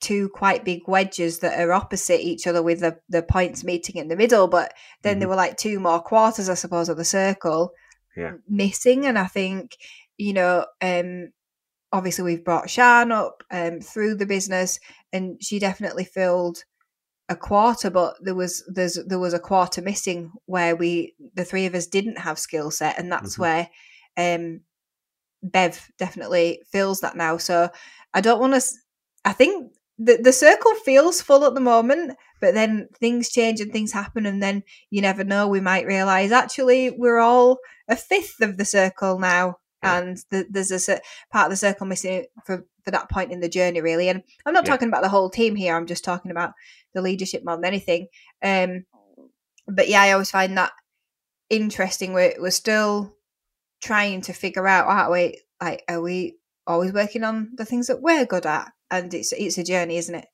two 0.00 0.28
quite 0.28 0.64
big 0.64 0.82
wedges 0.86 1.38
that 1.38 1.58
are 1.58 1.72
opposite 1.72 2.20
each 2.20 2.46
other 2.46 2.62
with 2.62 2.80
the, 2.80 2.98
the 3.08 3.22
points 3.22 3.64
meeting 3.64 3.96
in 3.96 4.08
the 4.08 4.16
middle, 4.16 4.48
but 4.48 4.72
then 5.02 5.14
mm-hmm. 5.14 5.20
there 5.20 5.28
were 5.28 5.36
like 5.36 5.56
two 5.56 5.80
more 5.80 6.00
quarters, 6.00 6.48
I 6.48 6.54
suppose, 6.54 6.88
of 6.88 6.96
the 6.96 7.04
circle 7.04 7.72
yeah. 8.16 8.34
missing. 8.48 9.06
And 9.06 9.18
I 9.18 9.26
think, 9.26 9.76
you 10.18 10.32
know, 10.32 10.66
um, 10.82 11.30
obviously 11.92 12.24
we've 12.24 12.44
brought 12.44 12.68
Sian 12.68 13.12
up 13.12 13.42
um, 13.50 13.80
through 13.80 14.16
the 14.16 14.26
business 14.26 14.78
and 15.12 15.42
she 15.42 15.58
definitely 15.58 16.04
filled 16.04 16.64
a 17.28 17.36
quarter, 17.36 17.90
but 17.90 18.16
there 18.20 18.34
was 18.34 18.62
there's 18.66 18.98
there 19.06 19.18
was 19.18 19.32
a 19.32 19.38
quarter 19.38 19.80
missing 19.80 20.32
where 20.46 20.76
we 20.76 21.14
the 21.34 21.44
three 21.44 21.66
of 21.66 21.74
us 21.74 21.86
didn't 21.86 22.18
have 22.18 22.38
skill 22.38 22.70
set, 22.70 22.98
and 22.98 23.10
that's 23.10 23.38
mm-hmm. 23.38 23.42
where 23.42 23.70
um, 24.16 24.60
Bev 25.44 25.90
definitely 25.98 26.62
fills 26.72 27.00
that 27.00 27.16
now. 27.16 27.36
So 27.36 27.68
I 28.12 28.20
don't 28.20 28.40
want 28.40 28.54
to. 28.54 28.62
I 29.24 29.32
think 29.32 29.72
the 29.98 30.18
the 30.20 30.32
circle 30.32 30.74
feels 30.84 31.20
full 31.20 31.44
at 31.44 31.54
the 31.54 31.60
moment, 31.60 32.16
but 32.40 32.54
then 32.54 32.88
things 32.98 33.30
change 33.30 33.60
and 33.60 33.70
things 33.72 33.92
happen, 33.92 34.26
and 34.26 34.42
then 34.42 34.62
you 34.90 35.02
never 35.02 35.22
know. 35.22 35.46
We 35.46 35.60
might 35.60 35.86
realize 35.86 36.32
actually 36.32 36.90
we're 36.90 37.18
all 37.18 37.58
a 37.88 37.96
fifth 37.96 38.40
of 38.40 38.56
the 38.56 38.64
circle 38.64 39.18
now, 39.18 39.56
yeah. 39.82 39.98
and 39.98 40.18
the, 40.30 40.46
there's 40.50 40.88
a 40.88 41.00
part 41.30 41.46
of 41.46 41.50
the 41.50 41.56
circle 41.56 41.86
missing 41.86 42.24
for 42.46 42.64
for 42.84 42.90
that 42.90 43.10
point 43.10 43.32
in 43.32 43.40
the 43.40 43.48
journey, 43.48 43.80
really. 43.80 44.08
And 44.08 44.22
I'm 44.46 44.54
not 44.54 44.64
yeah. 44.66 44.72
talking 44.72 44.88
about 44.88 45.02
the 45.02 45.08
whole 45.08 45.30
team 45.30 45.54
here. 45.56 45.76
I'm 45.76 45.86
just 45.86 46.04
talking 46.04 46.30
about 46.30 46.52
the 46.94 47.02
leadership 47.02 47.42
more 47.44 47.56
than 47.56 47.64
anything. 47.64 48.08
Um, 48.42 48.84
but 49.68 49.88
yeah, 49.88 50.02
I 50.02 50.12
always 50.12 50.30
find 50.30 50.56
that 50.58 50.72
interesting. 51.50 52.12
We're 52.12 52.34
we're 52.38 52.50
still 52.50 53.13
trying 53.84 54.22
to 54.22 54.32
figure 54.32 54.66
out, 54.66 54.86
aren't 54.86 55.12
we? 55.12 55.40
Like, 55.60 55.84
are 55.88 56.00
we 56.00 56.38
always 56.66 56.92
working 56.92 57.24
on 57.24 57.50
the 57.56 57.64
things 57.64 57.86
that 57.88 58.02
we're 58.02 58.24
good 58.24 58.46
at? 58.46 58.72
and 58.94 59.12
it's 59.12 59.32
it's 59.32 59.58
a 59.58 59.64
journey, 59.64 59.96
isn't 59.96 60.14
it? 60.14 60.26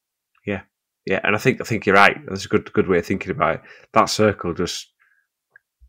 Yeah, 0.47 0.63
yeah, 1.07 1.21
and 1.25 1.35
I 1.35 1.39
think 1.39 1.61
I 1.61 1.65
think 1.65 1.87
you're 1.87 1.95
right. 1.95 2.19
That's 2.29 2.45
a 2.45 2.49
good 2.49 2.73
good 2.73 2.89
way 2.89 2.99
of 2.99 3.07
thinking 3.07 3.31
about 3.31 3.57
it. 3.57 3.61
That 3.93 4.07
circle 4.07 4.55
just 4.55 4.89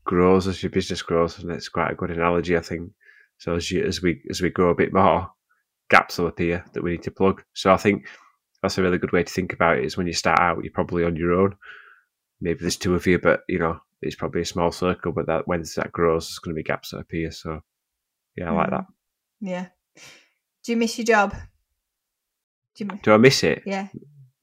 grows 0.05 0.47
as 0.47 0.61
your 0.63 0.69
business 0.69 1.01
grows, 1.01 1.39
and 1.39 1.51
it's 1.51 1.69
quite 1.69 1.91
a 1.91 1.95
good 1.95 2.11
analogy, 2.11 2.57
I 2.57 2.61
think. 2.61 2.91
So 3.37 3.55
as 3.55 3.69
you 3.71 3.83
as 3.83 4.01
we 4.01 4.21
as 4.29 4.41
we 4.41 4.49
grow 4.49 4.69
a 4.69 4.75
bit 4.75 4.93
more, 4.93 5.29
gaps 5.89 6.17
will 6.17 6.27
appear 6.27 6.65
that 6.73 6.83
we 6.83 6.91
need 6.91 7.03
to 7.03 7.11
plug. 7.11 7.43
So 7.53 7.71
I 7.73 7.77
think 7.77 8.07
that's 8.61 8.77
a 8.77 8.83
really 8.83 8.99
good 8.99 9.11
way 9.11 9.23
to 9.23 9.33
think 9.33 9.53
about 9.53 9.77
it. 9.77 9.85
Is 9.85 9.97
when 9.97 10.07
you 10.07 10.13
start 10.13 10.39
out, 10.39 10.63
you're 10.63 10.73
probably 10.73 11.03
on 11.03 11.15
your 11.15 11.33
own. 11.33 11.55
Maybe 12.39 12.59
there's 12.59 12.77
two 12.77 12.95
of 12.95 13.05
you, 13.05 13.19
but 13.19 13.41
you 13.47 13.59
know 13.59 13.79
it's 14.01 14.15
probably 14.15 14.41
a 14.41 14.45
small 14.45 14.71
circle. 14.71 15.11
But 15.11 15.27
that 15.27 15.47
when 15.47 15.63
that 15.75 15.91
grows, 15.91 16.27
there's 16.27 16.39
going 16.39 16.55
to 16.55 16.59
be 16.59 16.63
gaps 16.63 16.91
that 16.91 16.99
appear. 16.99 17.31
So 17.31 17.61
yeah, 18.35 18.49
I 18.49 18.53
mm. 18.53 18.57
like 18.57 18.69
that. 18.71 18.85
Yeah. 19.39 19.65
Do 20.63 20.71
you 20.71 20.77
miss 20.77 20.97
your 20.97 21.05
job? 21.05 21.35
Do, 22.75 22.85
you... 22.85 22.99
Do 23.01 23.13
I 23.13 23.17
miss 23.17 23.43
it? 23.43 23.63
Yeah. 23.65 23.87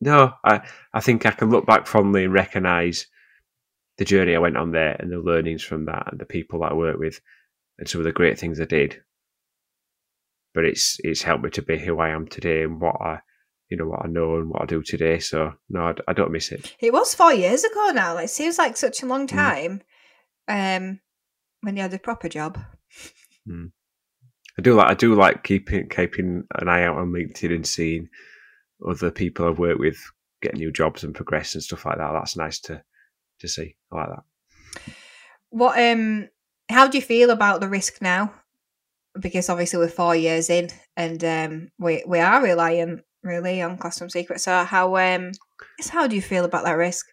No, 0.01 0.33
I, 0.45 0.61
I 0.93 1.01
think 1.01 1.27
I 1.27 1.31
can 1.31 1.51
look 1.51 1.67
back 1.67 1.87
fondly 1.87 2.25
and 2.25 2.33
recognise 2.33 3.07
the 3.97 4.05
journey 4.05 4.35
I 4.35 4.41
went 4.41 4.57
on 4.57 4.71
there 4.71 4.97
and 4.99 5.11
the 5.11 5.19
learnings 5.19 5.63
from 5.63 5.87
that 5.87 6.09
and 6.11 6.21
the 6.21 6.27
people 6.27 6.61
that 6.61 6.73
I 6.73 6.75
worked 6.75 7.01
with 7.01 7.21
and 7.79 7.89
some 7.89 8.01
of 8.01 8.05
the 8.05 8.13
great 8.13 8.39
things 8.39 8.61
I 8.61 8.65
did. 8.65 9.01
But 10.55 10.65
it's 10.65 10.99
it's 11.05 11.23
helped 11.23 11.45
me 11.45 11.51
to 11.51 11.63
be 11.63 11.79
who 11.79 11.99
I 11.99 12.11
am 12.11 12.27
today 12.27 12.63
and 12.63 12.81
what 12.81 12.97
I 13.01 13.21
you 13.69 13.77
know 13.77 13.87
what 13.87 14.05
I 14.05 14.09
know 14.09 14.37
and 14.37 14.49
what 14.49 14.63
I 14.63 14.67
do 14.67 14.83
today. 14.83 15.19
So 15.19 15.53
no, 15.69 15.81
I, 15.81 15.95
I 16.09 16.13
don't 16.13 16.33
miss 16.33 16.53
it. 16.53 16.75
It 16.81 16.93
was 16.93 17.15
four 17.15 17.33
years 17.33 17.65
ago 17.65 17.91
now. 17.95 18.17
It 18.17 18.31
seems 18.31 18.59
like 18.59 18.77
such 18.77 19.03
a 19.03 19.07
long 19.07 19.27
mm. 19.27 19.31
time. 19.31 19.83
Mm. 20.49 20.77
Um, 20.77 21.01
when 21.61 21.77
you 21.77 21.83
had 21.83 21.95
a 21.95 21.99
proper 21.99 22.29
job. 22.29 22.59
Mm. 23.49 23.73
I 24.59 24.63
do 24.63 24.75
like 24.75 24.91
I 24.91 24.95
do 24.95 25.15
like 25.15 25.45
keeping 25.45 25.89
keeping 25.89 26.45
an 26.57 26.69
eye 26.69 26.85
out 26.85 26.99
on 26.99 27.13
LinkedIn 27.13 27.55
and 27.55 27.67
seeing 27.67 28.09
other 28.87 29.11
people 29.11 29.47
I've 29.47 29.59
worked 29.59 29.81
with 29.81 29.99
get 30.43 30.57
new 30.57 30.73
jobs 30.73 31.05
and 31.05 31.15
progress 31.15 31.55
and 31.55 31.63
stuff 31.63 31.85
like 31.85 31.99
that. 31.99 32.13
That's 32.13 32.37
nice 32.37 32.61
to 32.61 32.83
to 33.41 33.49
see. 33.49 33.77
I 33.93 33.97
like 33.97 34.09
that. 34.09 34.93
What 35.51 35.79
um 35.79 36.29
how 36.69 36.89
do 36.89 36.99
you 36.99 37.03
feel 37.03 37.31
about 37.31 37.61
the 37.61 37.69
risk 37.69 38.03
now? 38.03 38.33
Because 39.19 39.49
obviously 39.49 39.79
we're 39.79 39.89
four 39.89 40.15
years 40.15 40.51
in 40.51 40.71
and 40.97 41.23
um 41.25 41.69
we 41.79 42.03
we 42.07 42.19
are 42.19 42.43
relying 42.43 43.03
really 43.29 43.63
on 43.63 43.79
Classroom 43.79 44.11
Secret. 44.11 44.41
So 44.41 44.65
how 44.65 44.97
um 44.97 45.33
how 45.91 46.07
do 46.07 46.17
you 46.17 46.23
feel 46.23 46.45
about 46.45 46.65
that 46.65 46.73
risk? 46.73 47.07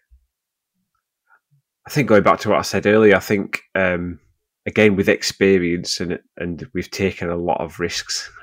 I 1.86 1.90
think 1.90 2.08
going 2.08 2.24
back 2.24 2.40
to 2.40 2.48
what 2.48 2.58
I 2.58 2.62
said 2.62 2.86
earlier, 2.86 3.16
I 3.16 3.20
think 3.20 3.62
um 3.74 4.18
again 4.66 4.96
with 4.96 5.08
experience 5.08 6.00
and 6.00 6.18
and 6.36 6.66
we've 6.74 6.90
taken 6.90 7.30
a 7.30 7.36
lot 7.36 7.60
of 7.60 7.78
risks 7.78 8.30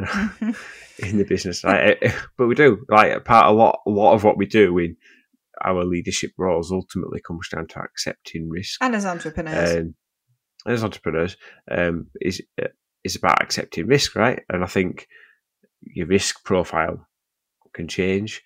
in 1.00 1.18
the 1.18 1.26
business. 1.28 1.64
Like, 1.64 1.98
eh, 2.02 2.14
but 2.38 2.48
we 2.48 2.56
do 2.56 2.86
like 2.90 3.26
part 3.26 3.48
a 3.48 3.52
lot 3.52 3.82
a 3.86 3.90
lot 3.90 4.14
of 4.14 4.24
what 4.24 4.38
we 4.38 4.46
do 4.46 4.78
in 4.78 4.96
our 5.64 5.84
leadership 5.84 6.32
roles 6.38 6.72
ultimately 6.72 7.22
comes 7.22 7.50
down 7.50 7.68
to 7.68 7.80
accepting 7.80 8.50
risk. 8.50 8.82
And 8.82 8.96
as 8.96 9.06
entrepreneurs, 9.06 9.78
um, 9.78 9.96
as 10.68 10.84
entrepreneurs, 10.84 11.38
um, 11.70 12.08
is 12.22 12.42
is 13.04 13.16
about 13.16 13.42
accepting 13.42 13.88
risk, 13.88 14.16
right? 14.16 14.42
And 14.50 14.64
I 14.64 14.68
think 14.68 15.08
your 15.82 16.08
risk 16.08 16.44
profile 16.44 17.08
can 17.74 17.88
change, 17.88 18.42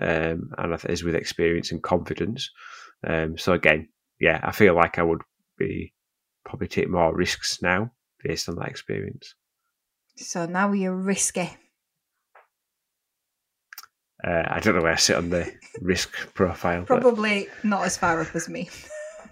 um, 0.00 0.50
and 0.58 0.84
as 0.84 1.02
with 1.02 1.14
experience 1.14 1.72
and 1.72 1.82
confidence. 1.82 2.50
Um, 3.06 3.36
so 3.36 3.52
again, 3.52 3.88
yeah, 4.20 4.40
I 4.42 4.52
feel 4.52 4.74
like 4.74 4.98
I 4.98 5.02
would 5.02 5.22
be 5.58 5.92
probably 6.44 6.68
take 6.68 6.88
more 6.88 7.14
risks 7.14 7.60
now 7.62 7.90
based 8.22 8.48
on 8.48 8.56
that 8.56 8.68
experience. 8.68 9.34
So 10.16 10.46
now 10.46 10.72
you're 10.72 10.94
risky. 10.94 11.56
Uh, 14.24 14.44
I 14.46 14.60
don't 14.60 14.76
know 14.76 14.82
where 14.82 14.92
I 14.92 14.96
sit 14.96 15.16
on 15.16 15.30
the 15.30 15.52
risk 15.80 16.12
profile. 16.34 16.84
Probably 16.84 17.48
but... 17.62 17.64
not 17.68 17.84
as 17.84 17.96
far 17.96 18.20
up 18.20 18.34
as 18.36 18.48
me. 18.48 18.68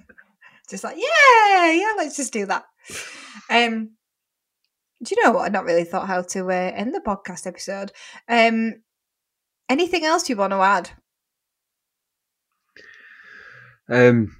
just 0.70 0.82
like, 0.82 0.96
yeah, 0.96 1.72
yeah, 1.72 1.92
let's 1.96 2.16
just 2.16 2.32
do 2.32 2.46
that. 2.46 2.64
um, 3.50 3.90
do 5.02 5.14
you 5.14 5.24
know 5.24 5.32
what? 5.32 5.46
I 5.46 5.48
not 5.48 5.64
really 5.64 5.84
thought 5.84 6.08
how 6.08 6.22
to 6.22 6.46
uh, 6.46 6.72
end 6.74 6.94
the 6.94 7.00
podcast 7.00 7.46
episode. 7.46 7.92
Um, 8.28 8.82
anything 9.70 10.04
else 10.04 10.28
you 10.28 10.36
want 10.36 10.52
to 10.52 10.60
add? 10.60 10.90
Um, 13.88 14.36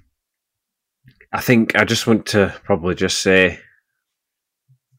I 1.33 1.41
think 1.41 1.75
I 1.75 1.85
just 1.85 2.05
want 2.05 2.25
to 2.27 2.53
probably 2.63 2.93
just 2.93 3.19
say, 3.19 3.59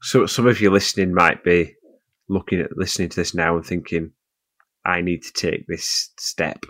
so 0.01 0.27
some 0.27 0.47
of 0.47 0.61
you 0.61 0.71
listening 0.71 1.14
might 1.14 1.45
be 1.45 1.77
looking 2.29 2.61
at 2.61 2.77
listening 2.77 3.11
to 3.11 3.16
this 3.16 3.35
now 3.35 3.57
and 3.57 3.64
thinking, 3.64 4.12
I 4.85 5.01
need 5.01 5.23
to 5.23 5.33
take 5.33 5.66
this 5.66 6.11
step. 6.18 6.64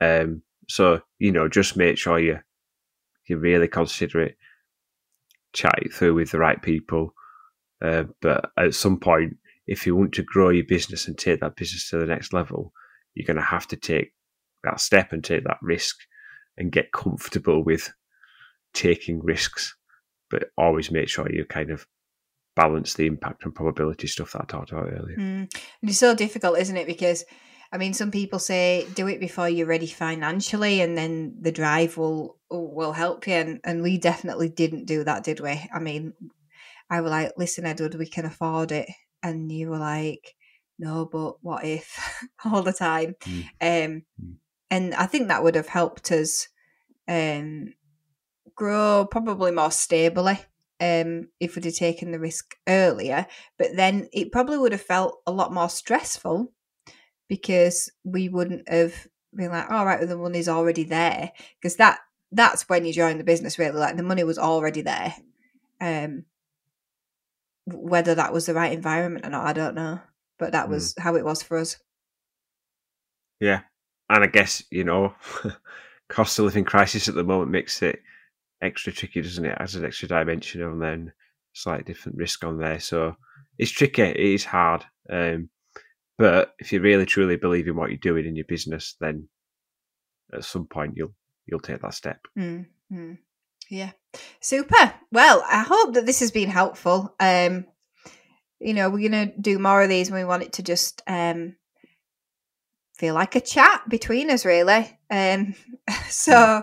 Um, 0.00 0.42
so 0.68 1.00
you 1.18 1.32
know, 1.32 1.48
just 1.48 1.76
make 1.76 1.98
sure 1.98 2.18
you 2.18 2.38
you 3.26 3.38
really 3.38 3.68
consider 3.68 4.20
it, 4.20 4.36
chat 5.52 5.74
it 5.78 5.92
through 5.92 6.14
with 6.14 6.30
the 6.30 6.38
right 6.38 6.60
people. 6.60 7.14
Uh, 7.80 8.04
but 8.20 8.50
at 8.56 8.74
some 8.74 8.98
point, 9.00 9.36
if 9.66 9.86
you 9.86 9.96
want 9.96 10.12
to 10.12 10.22
grow 10.22 10.50
your 10.50 10.64
business 10.64 11.08
and 11.08 11.18
take 11.18 11.40
that 11.40 11.56
business 11.56 11.90
to 11.90 11.98
the 11.98 12.06
next 12.06 12.32
level, 12.32 12.72
you're 13.14 13.26
going 13.26 13.36
to 13.36 13.42
have 13.42 13.66
to 13.68 13.76
take 13.76 14.12
that 14.64 14.80
step 14.80 15.12
and 15.12 15.22
take 15.22 15.44
that 15.44 15.58
risk 15.62 15.96
and 16.56 16.72
get 16.72 16.92
comfortable 16.92 17.64
with 17.64 17.92
taking 18.74 19.22
risks. 19.22 19.74
But 20.30 20.44
always 20.56 20.90
make 20.90 21.08
sure 21.08 21.30
you 21.30 21.44
kind 21.44 21.70
of 21.70 21.86
balance 22.56 22.94
the 22.94 23.06
impact 23.06 23.44
and 23.44 23.54
probability 23.54 24.06
stuff 24.06 24.32
that 24.32 24.42
I 24.42 24.44
talked 24.44 24.72
about 24.72 24.92
earlier. 24.92 25.16
Mm. 25.16 25.54
It's 25.82 25.98
so 25.98 26.14
difficult, 26.14 26.58
isn't 26.58 26.76
it? 26.76 26.86
Because 26.86 27.24
I 27.72 27.78
mean, 27.78 27.94
some 27.94 28.10
people 28.10 28.38
say 28.38 28.86
do 28.94 29.08
it 29.08 29.18
before 29.18 29.48
you're 29.48 29.66
ready 29.66 29.86
financially, 29.86 30.82
and 30.82 30.96
then 30.96 31.36
the 31.40 31.52
drive 31.52 31.96
will 31.96 32.38
will 32.50 32.92
help 32.92 33.26
you. 33.26 33.34
And 33.34 33.60
and 33.64 33.82
we 33.82 33.96
definitely 33.98 34.50
didn't 34.50 34.84
do 34.84 35.04
that, 35.04 35.24
did 35.24 35.40
we? 35.40 35.68
I 35.72 35.78
mean, 35.78 36.12
I 36.90 37.00
was 37.00 37.10
like, 37.10 37.32
listen, 37.38 37.64
Edward, 37.64 37.94
we 37.94 38.06
can 38.06 38.26
afford 38.26 38.72
it, 38.72 38.88
and 39.22 39.50
you 39.50 39.70
were 39.70 39.78
like, 39.78 40.34
no, 40.82 41.06
but 41.06 41.42
what 41.42 41.64
if 41.64 41.96
all 42.44 42.62
the 42.62 42.72
time? 42.72 43.14
Mm. 43.22 43.44
Um, 43.60 44.02
Mm. 44.22 44.36
and 44.70 44.94
I 44.94 45.06
think 45.06 45.28
that 45.28 45.42
would 45.42 45.54
have 45.54 45.68
helped 45.68 46.12
us 46.12 46.48
um 47.08 47.74
grow 48.54 49.06
probably 49.10 49.50
more 49.50 49.70
stably 49.70 50.38
um, 50.80 51.28
if 51.40 51.54
we'd 51.54 51.64
have 51.64 51.74
taken 51.74 52.10
the 52.10 52.18
risk 52.18 52.56
earlier. 52.68 53.26
But 53.58 53.76
then 53.76 54.08
it 54.12 54.32
probably 54.32 54.58
would 54.58 54.72
have 54.72 54.82
felt 54.82 55.20
a 55.26 55.32
lot 55.32 55.52
more 55.52 55.68
stressful 55.68 56.52
because 57.28 57.90
we 58.04 58.28
wouldn't 58.28 58.68
have 58.68 59.06
been 59.34 59.50
like, 59.50 59.70
all 59.70 59.86
right, 59.86 60.00
well, 60.00 60.08
the 60.08 60.16
money's 60.16 60.48
already 60.48 60.84
there. 60.84 61.32
Because 61.60 61.76
that 61.76 62.00
that's 62.32 62.68
when 62.68 62.84
you 62.84 62.92
join 62.92 63.18
the 63.18 63.24
business, 63.24 63.58
really. 63.58 63.78
Like 63.78 63.96
the 63.96 64.02
money 64.02 64.24
was 64.24 64.38
already 64.38 64.82
there. 64.82 65.14
Um, 65.80 66.24
whether 67.66 68.14
that 68.14 68.32
was 68.32 68.46
the 68.46 68.54
right 68.54 68.72
environment 68.72 69.24
or 69.24 69.30
not, 69.30 69.46
I 69.46 69.52
don't 69.52 69.74
know. 69.76 70.00
But 70.42 70.50
that 70.50 70.68
was 70.68 70.92
how 70.98 71.14
it 71.14 71.24
was 71.24 71.40
for 71.40 71.56
us. 71.56 71.76
Yeah. 73.38 73.60
And 74.10 74.24
I 74.24 74.26
guess, 74.26 74.60
you 74.72 74.82
know, 74.82 75.14
cost 76.08 76.36
of 76.40 76.46
living 76.46 76.64
crisis 76.64 77.06
at 77.06 77.14
the 77.14 77.22
moment 77.22 77.52
makes 77.52 77.80
it 77.80 78.00
extra 78.60 78.92
tricky, 78.92 79.22
doesn't 79.22 79.44
it? 79.44 79.56
As 79.60 79.76
an 79.76 79.84
extra 79.84 80.08
dimension 80.08 80.60
and 80.60 80.82
then 80.82 81.12
slightly 81.52 81.84
different 81.84 82.18
risk 82.18 82.42
on 82.42 82.58
there. 82.58 82.80
So 82.80 83.14
it's 83.56 83.70
tricky. 83.70 84.02
It 84.02 84.16
is 84.16 84.44
hard. 84.44 84.84
Um, 85.08 85.48
but 86.18 86.54
if 86.58 86.72
you 86.72 86.80
really 86.80 87.06
truly 87.06 87.36
believe 87.36 87.68
in 87.68 87.76
what 87.76 87.90
you're 87.90 87.98
doing 87.98 88.26
in 88.26 88.34
your 88.34 88.46
business, 88.46 88.96
then 89.00 89.28
at 90.34 90.44
some 90.44 90.66
point 90.66 90.94
you'll 90.96 91.14
you'll 91.46 91.60
take 91.60 91.82
that 91.82 91.94
step. 91.94 92.18
Mm, 92.36 92.66
mm. 92.92 93.18
Yeah. 93.70 93.92
Super. 94.40 94.92
Well, 95.12 95.44
I 95.48 95.62
hope 95.62 95.94
that 95.94 96.04
this 96.04 96.18
has 96.18 96.32
been 96.32 96.50
helpful. 96.50 97.14
Um, 97.20 97.66
you 98.62 98.74
know, 98.74 98.90
we're 98.90 99.08
gonna 99.08 99.32
do 99.40 99.58
more 99.58 99.82
of 99.82 99.88
these 99.88 100.08
and 100.08 100.16
we 100.16 100.24
want 100.24 100.42
it 100.42 100.54
to 100.54 100.62
just 100.62 101.02
um 101.06 101.56
feel 102.96 103.14
like 103.14 103.34
a 103.34 103.40
chat 103.40 103.82
between 103.88 104.30
us 104.30 104.44
really. 104.44 104.98
Um 105.10 105.54
so 106.08 106.62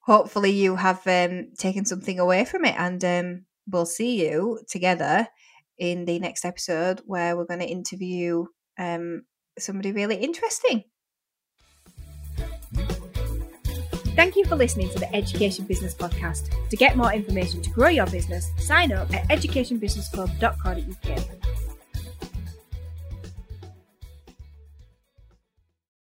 hopefully 0.00 0.50
you 0.50 0.76
have 0.76 1.06
um 1.06 1.48
taken 1.56 1.84
something 1.84 2.18
away 2.18 2.44
from 2.44 2.64
it 2.64 2.74
and 2.76 3.04
um 3.04 3.44
we'll 3.68 3.86
see 3.86 4.26
you 4.26 4.60
together 4.68 5.28
in 5.78 6.04
the 6.04 6.18
next 6.18 6.44
episode 6.44 7.00
where 7.06 7.36
we're 7.36 7.46
gonna 7.46 7.64
interview 7.64 8.44
um 8.78 9.22
somebody 9.58 9.92
really 9.92 10.16
interesting. 10.16 10.84
Thank 14.14 14.36
you 14.36 14.44
for 14.44 14.56
listening 14.56 14.90
to 14.90 14.98
the 14.98 15.14
Education 15.14 15.64
Business 15.64 15.94
Podcast. 15.94 16.50
To 16.68 16.76
get 16.76 16.96
more 16.96 17.14
information 17.14 17.62
to 17.62 17.70
grow 17.70 17.88
your 17.88 18.04
business, 18.06 18.50
sign 18.58 18.92
up 18.92 19.10
at 19.14 19.26
educationbusinessclub.co.uk. 19.28 21.71